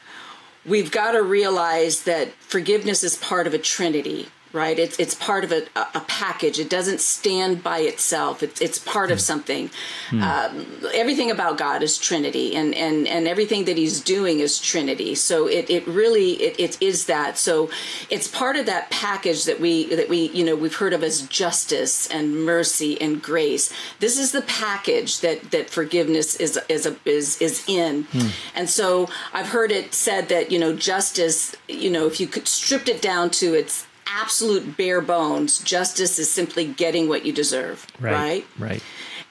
[0.66, 4.78] we've got to realize that forgiveness is part of a trinity right?
[4.78, 5.62] It's it's part of a,
[5.94, 6.58] a package.
[6.58, 8.42] It doesn't stand by itself.
[8.42, 9.22] It's it's part of hmm.
[9.22, 9.70] something.
[10.10, 10.22] Mm.
[10.22, 15.14] Um, everything about God is Trinity, and and and everything that He's doing is Trinity.
[15.14, 17.38] So it it really it, it is that.
[17.38, 17.70] So
[18.10, 21.22] it's part of that package that we that we you know we've heard of as
[21.22, 23.72] justice and mercy and grace.
[24.00, 28.04] This is the package that that forgiveness is is a, is is in.
[28.04, 28.30] Mm.
[28.54, 32.48] And so I've heard it said that you know justice you know if you could
[32.48, 37.86] stripped it down to its absolute bare bones, justice is simply getting what you deserve,
[38.00, 38.12] right?
[38.12, 38.46] Right.
[38.58, 38.82] right.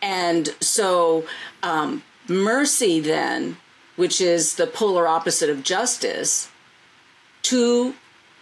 [0.02, 1.26] And so,
[1.64, 3.58] um, mercy, then,
[3.96, 6.50] which is the polar opposite of justice,
[7.42, 7.96] two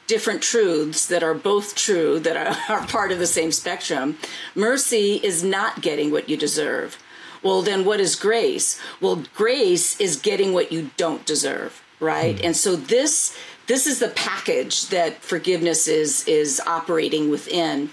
[0.08, 4.18] different truths that are both true, that are, are part of the same spectrum.
[4.54, 6.98] Mercy is not getting what you deserve.
[7.42, 8.80] Well, then what is grace?
[9.00, 12.36] Well, grace is getting what you don't deserve, right?
[12.38, 12.46] Mm.
[12.46, 13.38] And so this
[13.68, 17.90] this is the package that forgiveness is is operating within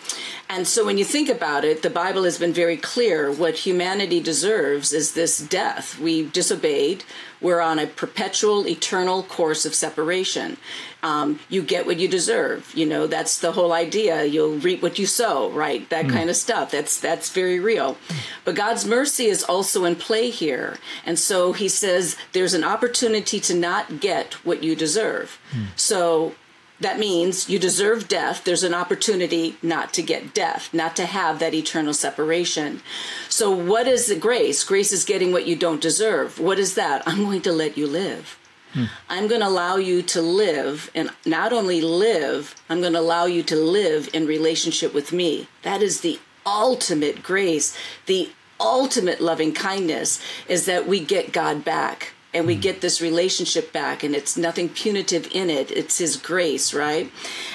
[0.52, 4.20] and so when you think about it the bible has been very clear what humanity
[4.20, 5.98] deserves is this death.
[5.98, 7.04] We disobeyed.
[7.40, 10.56] We're on a perpetual eternal course of separation.
[11.02, 12.72] Um, you get what you deserve.
[12.74, 14.24] You know that's the whole idea.
[14.24, 15.88] You'll reap what you sow right?
[15.90, 16.12] That mm.
[16.12, 16.70] kind of stuff.
[16.70, 17.96] That's that's very real.
[18.44, 20.78] But god's mercy is also in play here.
[21.04, 25.38] And so he says there's an opportunity to not get what you deserve.
[25.52, 25.66] Mm.
[25.76, 26.34] so
[26.82, 28.44] that means you deserve death.
[28.44, 32.82] There's an opportunity not to get death, not to have that eternal separation.
[33.28, 34.64] So, what is the grace?
[34.64, 36.38] Grace is getting what you don't deserve.
[36.38, 37.02] What is that?
[37.06, 38.38] I'm going to let you live.
[38.72, 38.84] Hmm.
[39.08, 43.26] I'm going to allow you to live, and not only live, I'm going to allow
[43.26, 45.48] you to live in relationship with me.
[45.62, 47.76] That is the ultimate grace,
[48.06, 52.60] the ultimate loving kindness is that we get God back and we hmm.
[52.60, 57.10] get this relationship back and it's nothing punitive in it it's his grace right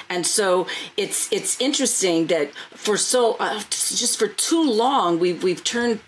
[0.08, 0.66] and so
[0.96, 6.00] it's it's interesting that for so uh, just for too long we've we've turned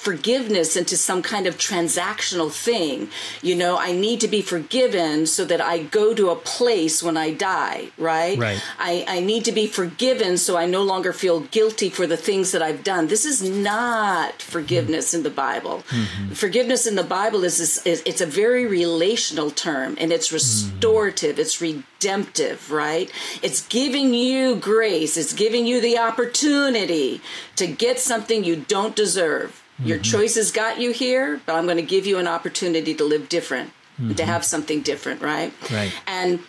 [0.00, 3.08] forgiveness into some kind of transactional thing.
[3.42, 7.16] You know, I need to be forgiven so that I go to a place when
[7.16, 8.38] I die, right?
[8.38, 8.62] Right.
[8.78, 12.52] I, I need to be forgiven so I no longer feel guilty for the things
[12.52, 13.08] that I've done.
[13.08, 15.18] This is not forgiveness mm-hmm.
[15.18, 15.82] in the Bible.
[15.90, 16.32] Mm-hmm.
[16.32, 21.32] Forgiveness in the Bible is, is, is, it's a very relational term and it's restorative,
[21.32, 21.40] mm-hmm.
[21.42, 21.60] it's
[22.00, 23.12] redemptive, right?
[23.42, 27.20] It's giving you grace, it's giving you the opportunity
[27.56, 30.02] to get something you don't deserve your mm-hmm.
[30.02, 33.70] choices got you here, but I'm going to give you an opportunity to live different,
[33.98, 34.14] mm-hmm.
[34.14, 35.52] to have something different, right?
[35.70, 35.92] Right.
[36.06, 36.40] And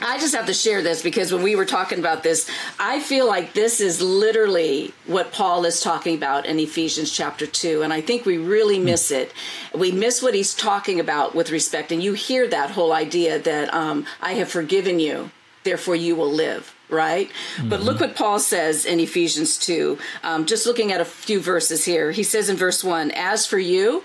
[0.00, 3.26] I just have to share this because when we were talking about this, I feel
[3.26, 7.82] like this is literally what Paul is talking about in Ephesians chapter 2.
[7.82, 8.84] And I think we really hmm.
[8.86, 9.32] miss it.
[9.74, 11.92] We miss what he's talking about with respect.
[11.92, 15.30] And you hear that whole idea that um, I have forgiven you,
[15.64, 17.30] therefore you will live right?
[17.56, 17.68] Mm-hmm.
[17.68, 19.98] But look what Paul says in Ephesians 2.
[20.22, 22.12] Um, just looking at a few verses here.
[22.12, 24.04] He says in verse 1 As for you,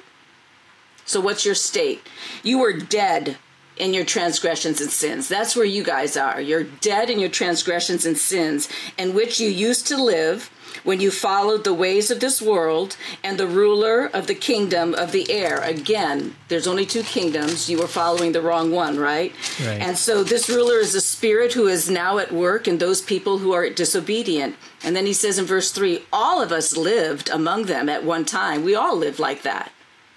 [1.06, 2.02] so what's your state?
[2.42, 3.38] You were dead
[3.82, 5.28] in your transgressions and sins.
[5.28, 6.40] That's where you guys are.
[6.40, 10.52] You're dead in your transgressions and sins, in which you used to live
[10.84, 15.12] when you followed the ways of this world and the ruler of the kingdom of
[15.12, 15.58] the air.
[15.62, 17.72] Again, there's only two kingdoms.
[17.72, 19.34] You were following the wrong one, right?
[19.66, 19.82] right?
[19.82, 23.40] And so this ruler is a spirit who is now at work in those people
[23.40, 24.56] who are disobedient.
[24.84, 28.26] And then he says in verse 3 all of us lived among them at one
[28.26, 28.64] time.
[28.64, 29.72] We all lived like that.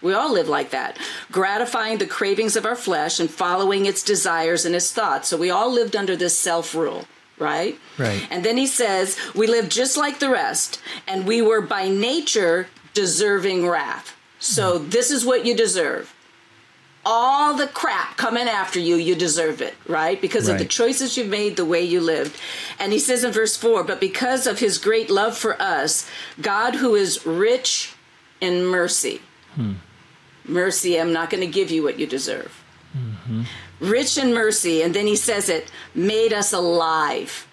[0.05, 0.98] We all live like that,
[1.32, 5.28] gratifying the cravings of our flesh and following its desires and its thoughts.
[5.28, 7.07] So we all lived under this self rule
[7.38, 7.78] right?
[7.98, 8.26] Right.
[8.30, 12.68] And then he says, We live just like the rest, and we were by nature
[12.92, 14.16] deserving wrath.
[14.38, 14.90] So mm.
[14.90, 16.14] this is what you deserve.
[17.07, 20.18] All the crap coming after you, you deserve it, right?
[20.18, 20.55] Because right.
[20.55, 22.34] of the choices you've made, the way you lived.
[22.78, 26.09] And he says in verse 4 But because of his great love for us,
[26.40, 27.94] God, who is rich
[28.40, 29.20] in mercy,
[29.55, 29.74] hmm.
[30.45, 32.62] Mercy, I'm not going to give you what you deserve.
[32.97, 33.42] Mm-hmm
[33.80, 37.47] rich in mercy, and then he says it, made us alive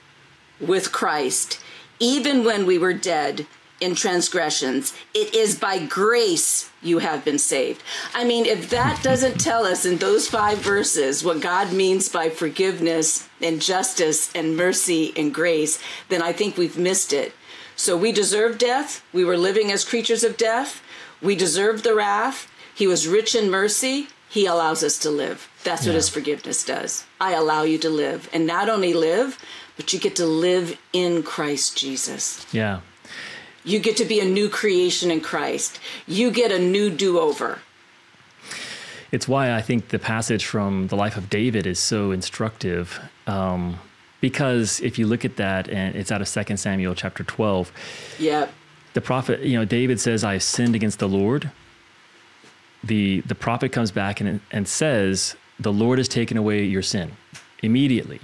[0.60, 1.60] with Christ,
[2.00, 3.46] even when we were dead
[3.80, 4.94] in transgressions.
[5.14, 7.82] It is by grace you have been saved.
[8.14, 12.30] I mean, if that doesn't tell us in those five verses what God means by
[12.30, 17.34] forgiveness and justice and mercy and grace, then I think we've missed it.
[17.76, 19.04] So we deserve death.
[19.12, 20.84] We were living as creatures of death.
[21.20, 22.51] We deserve the wrath.
[22.82, 24.08] He was rich in mercy.
[24.28, 25.48] He allows us to live.
[25.64, 25.92] That's yeah.
[25.92, 27.06] what his forgiveness does.
[27.20, 28.28] I allow you to live.
[28.34, 29.38] And not only live,
[29.78, 32.44] but you get to live in Christ Jesus.
[32.52, 32.80] Yeah.
[33.64, 35.80] You get to be a new creation in Christ.
[36.08, 37.60] You get a new do over.
[39.12, 43.00] It's why I think the passage from the life of David is so instructive.
[43.28, 43.78] Um,
[44.22, 47.72] because if you look at that, and it's out of 2 Samuel chapter 12.
[48.18, 48.48] Yeah.
[48.96, 51.52] The prophet, you know, David says, I sinned against the Lord.
[52.84, 57.12] The, the prophet comes back and, and says, the Lord has taken away your sin
[57.62, 58.20] immediately.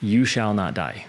[0.00, 1.06] You shall not die.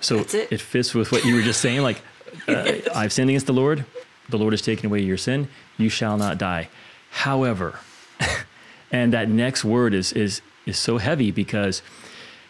[0.00, 0.34] So it.
[0.34, 0.60] it.
[0.60, 1.82] fits with what you were just saying.
[1.82, 2.02] Like,
[2.48, 3.84] uh, I've sinned against the Lord.
[4.28, 5.48] The Lord has taken away your sin.
[5.78, 6.68] You shall not die.
[7.10, 7.78] However,
[8.92, 11.82] and that next word is is is so heavy because,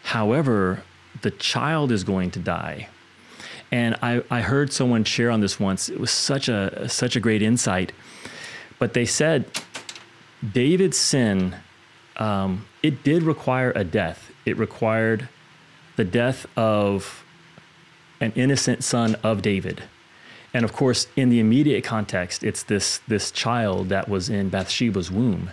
[0.05, 0.83] however,
[1.23, 2.89] the child is going to die.
[3.71, 5.89] And I, I heard someone share on this once.
[5.89, 7.93] It was such a such a great insight.
[8.79, 9.47] But they said
[10.53, 11.57] David's sin
[12.17, 14.31] um, it did require a death.
[14.45, 15.29] It required
[15.97, 17.25] the death of
[18.21, 19.83] an innocent son of David.
[20.53, 25.11] and of course, in the immediate context, it's this this child that was in Bathsheba's
[25.11, 25.51] womb.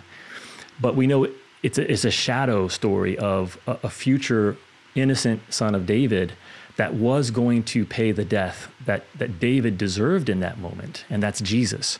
[0.80, 1.26] But we know
[1.62, 4.56] it's a, it's a shadow story of a, a future
[4.94, 6.34] innocent son of David
[6.76, 11.22] that was going to pay the death that, that David deserved in that moment, and
[11.22, 11.98] that's Jesus.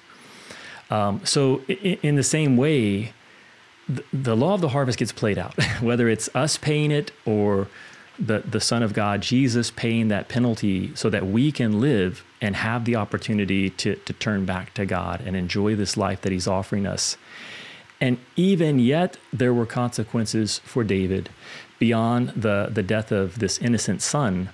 [0.93, 3.15] Um, so, in, in, the same way,
[3.89, 7.69] the, the, law of the harvest gets played out, whether it's us paying it or
[8.19, 12.57] the, the Son of God, Jesus, paying that penalty so that we can live and
[12.57, 16.47] have the opportunity to, to turn back to God and enjoy this life that He's
[16.47, 17.17] offering us.
[17.99, 21.31] And even yet, there were consequences for David
[21.79, 24.51] beyond the, the death of this innocent son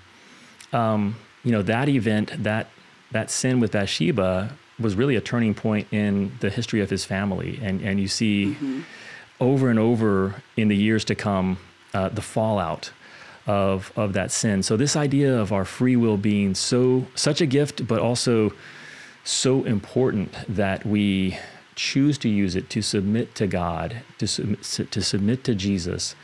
[0.72, 2.68] um, you know, that event, that
[3.11, 7.59] that sin with Bathsheba was really a turning point in the history of his family.
[7.62, 8.81] And and you see mm-hmm.
[9.41, 11.59] over and over in the years to come
[11.95, 12.93] uh, the fallout
[13.47, 14.62] of of that sin.
[14.62, 18.53] So this idea of our free will being so such a gift, but also
[19.24, 21.39] so important that we
[21.74, 26.14] choose to use it to submit to God, to submit to submit to Jesus.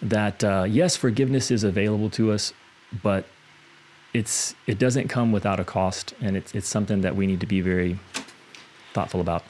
[0.00, 2.52] That uh, yes, forgiveness is available to us,
[3.02, 3.26] but
[4.18, 7.46] it's it doesn't come without a cost, and it's it's something that we need to
[7.46, 7.98] be very
[8.92, 9.44] thoughtful about.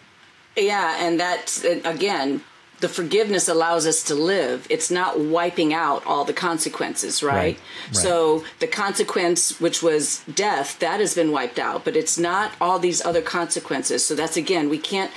[0.56, 2.42] Yeah, and that again,
[2.80, 4.66] the forgiveness allows us to live.
[4.68, 7.34] It's not wiping out all the consequences, right?
[7.34, 7.60] right?
[7.86, 7.96] right?
[7.96, 12.78] So the consequence, which was death, that has been wiped out, but it's not all
[12.78, 14.04] these other consequences.
[14.04, 15.10] So that's again, we can't,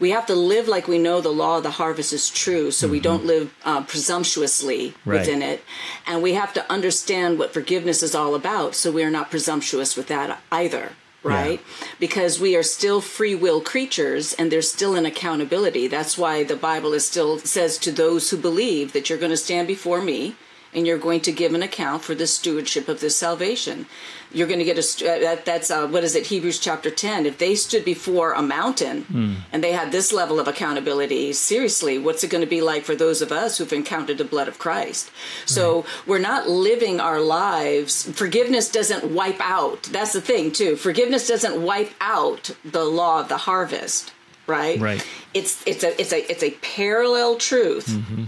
[0.00, 2.86] we have to live like we know the law of the harvest is true, so
[2.86, 2.92] mm-hmm.
[2.92, 5.20] we don't live uh, presumptuously right.
[5.20, 5.62] within it.
[6.06, 9.96] And we have to understand what forgiveness is all about, so we are not presumptuous
[9.96, 10.92] with that either
[11.22, 11.60] right?
[11.60, 11.86] Yeah.
[11.98, 15.88] Because we are still free will creatures and there's still an accountability.
[15.88, 19.36] That's why the Bible is still says to those who believe that you're going to
[19.36, 20.36] stand before me
[20.74, 23.86] and you're going to give an account for the stewardship of this salvation.
[24.32, 27.26] You're going to get a uh, that, that's uh, what is it Hebrews chapter 10
[27.26, 29.36] if they stood before a mountain mm.
[29.52, 32.94] and they had this level of accountability seriously what's it going to be like for
[32.94, 35.10] those of us who've encountered the blood of Christ?
[35.46, 35.84] So right.
[36.06, 41.62] we're not living our lives forgiveness doesn't wipe out that's the thing too forgiveness doesn't
[41.62, 44.12] wipe out the law of the harvest
[44.46, 44.80] right?
[44.80, 45.06] Right.
[45.34, 48.24] It's it's a it's a it's a parallel truth mm-hmm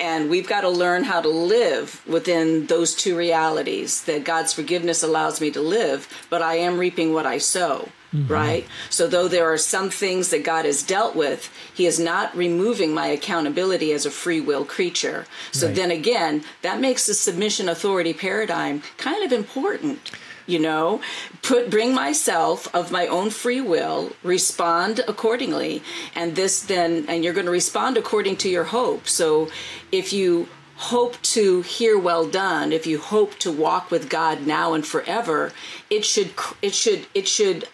[0.00, 5.02] and we've got to learn how to live within those two realities that God's forgiveness
[5.02, 7.90] allows me to live, but I am reaping what I sow.
[8.14, 8.32] Mm-hmm.
[8.32, 8.66] Right?
[8.88, 12.92] So, though there are some things that God has dealt with, He is not removing
[12.92, 15.26] my accountability as a free will creature.
[15.52, 15.76] So, right.
[15.76, 20.10] then again, that makes the submission authority paradigm kind of important
[20.46, 21.00] you know
[21.42, 25.82] put bring myself of my own free will respond accordingly.
[26.14, 29.08] And this then and you're going to respond according to your hope.
[29.08, 29.48] So
[29.92, 30.48] if you
[30.80, 35.52] hope to hear well done if you hope to walk with god now and forever
[35.90, 36.32] it should
[36.62, 37.68] it should it should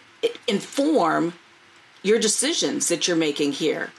[0.45, 1.31] inform
[2.03, 3.91] your decisions that you're making here.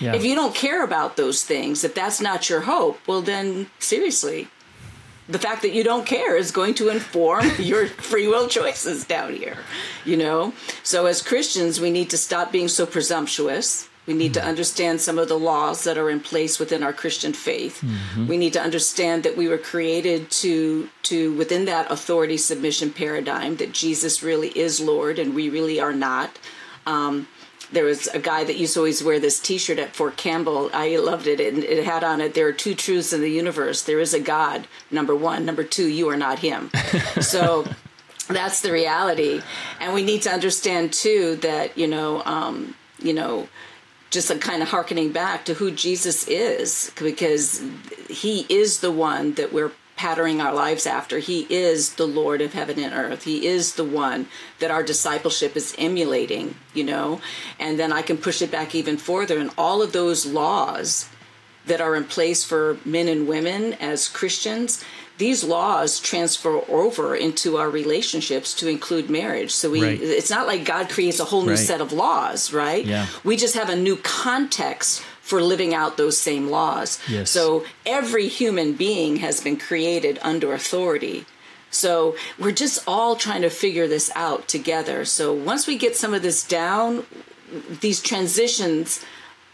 [0.00, 0.14] Yeah.
[0.14, 4.48] if you don't care about those things if that's not your hope well then seriously
[5.28, 9.34] the fact that you don't care is going to inform your free will choices down
[9.34, 9.58] here
[10.04, 10.52] you know
[10.82, 14.42] so as christians we need to stop being so presumptuous we need mm-hmm.
[14.42, 18.26] to understand some of the laws that are in place within our christian faith mm-hmm.
[18.26, 23.56] we need to understand that we were created to to within that authority submission paradigm
[23.56, 26.38] that jesus really is lord and we really are not
[26.84, 27.28] um,
[27.72, 30.70] there was a guy that used to always wear this T-shirt at Fort Campbell.
[30.72, 33.82] I loved it, and it had on it, "There are two truths in the universe.
[33.82, 34.66] There is a God.
[34.90, 35.44] Number one.
[35.44, 35.86] Number two.
[35.86, 36.70] You are not Him."
[37.20, 37.66] so
[38.28, 39.42] that's the reality,
[39.80, 43.48] and we need to understand too that you know, um, you know
[44.10, 47.62] just a kind of harkening back to who Jesus is, because
[48.08, 49.72] he is the one that we're
[50.02, 51.20] patterning our lives after.
[51.20, 53.22] He is the Lord of heaven and earth.
[53.22, 54.26] He is the one
[54.58, 57.20] that our discipleship is emulating, you know?
[57.60, 59.38] And then I can push it back even further.
[59.38, 61.08] And all of those laws
[61.66, 64.82] that are in place for men and women as Christians,
[65.18, 69.52] these laws transfer over into our relationships to include marriage.
[69.52, 70.02] So we right.
[70.02, 71.58] it's not like God creates a whole new right.
[71.58, 72.84] set of laws, right?
[72.84, 73.06] Yeah.
[73.22, 76.98] We just have a new context for living out those same laws.
[77.08, 77.30] Yes.
[77.30, 81.24] So every human being has been created under authority.
[81.70, 85.04] So we're just all trying to figure this out together.
[85.04, 87.06] So once we get some of this down,
[87.80, 89.02] these transitions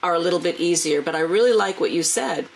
[0.03, 1.03] are a little bit easier.
[1.03, 2.49] But I really like what you said.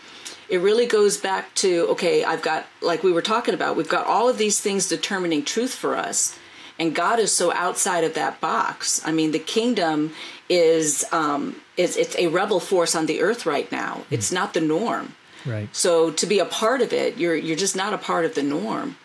[0.49, 4.07] It really goes back to okay, I've got, like we were talking about, we've got
[4.07, 6.37] all of these things determining truth for us.
[6.79, 9.01] And God is so outside of that box.
[9.05, 10.13] I mean, the kingdom
[10.49, 13.93] is um, is it's a rebel force on the earth right now.
[13.95, 14.05] Mm.
[14.11, 15.15] It's not the norm.
[15.45, 15.69] Right.
[15.75, 18.43] So to be a part of it, you're you're just not a part of the
[18.43, 18.97] norm.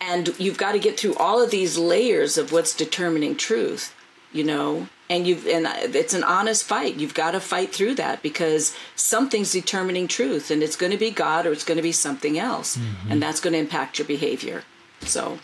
[0.00, 3.94] and you've got to get through all of these layers of what's determining truth
[4.32, 8.22] you know and you've and it's an honest fight you've got to fight through that
[8.22, 11.92] because something's determining truth and it's going to be god or it's going to be
[11.92, 13.12] something else mm-hmm.
[13.12, 14.64] and that's going to impact your behavior
[15.02, 15.38] so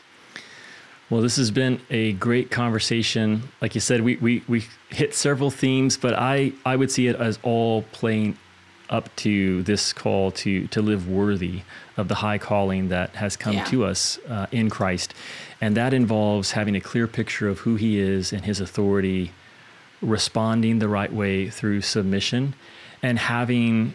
[1.11, 3.45] well, this has been a great conversation.
[3.63, 7.17] Like you said, we, we, we hit several themes, but I, I would see it
[7.17, 8.37] as all playing
[8.91, 11.63] up to this call to, to live worthy
[11.97, 13.65] of the high calling that has come yeah.
[13.65, 15.15] to us uh, in Christ.
[15.61, 19.33] And that involves having a clear picture of who He is and His authority,
[20.03, 22.55] responding the right way through submission,
[23.03, 23.95] and having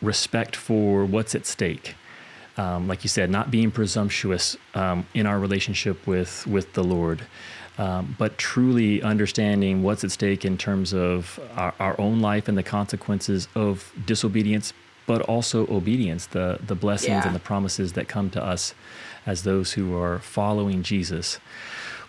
[0.00, 1.94] respect for what's at stake.
[2.58, 7.22] Um, like you said, not being presumptuous um, in our relationship with with the Lord,
[7.78, 12.58] um, but truly understanding what's at stake in terms of our, our, own life and
[12.58, 14.72] the consequences of disobedience,
[15.06, 17.26] but also obedience, the the blessings yeah.
[17.26, 18.74] and the promises that come to us
[19.24, 21.38] as those who are following Jesus.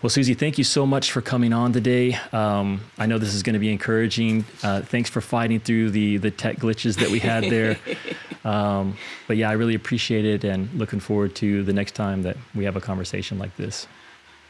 [0.02, 2.14] Well, Susie, thank you so much for coming on today.
[2.32, 4.46] Um, I know this is going to be encouraging.
[4.62, 7.76] Uh, thanks for fighting through the the tech glitches that we had there.
[8.44, 8.96] um,
[9.28, 12.64] but yeah, I really appreciate it, and looking forward to the next time that we
[12.64, 13.86] have a conversation like this.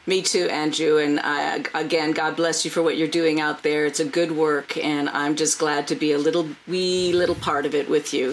[0.07, 0.99] Me too, Andrew.
[0.99, 3.87] And I, again, God bless you for what you're doing out there.
[3.87, 7.67] It's a good work, and I'm just glad to be a little wee little part
[7.67, 8.33] of it with you.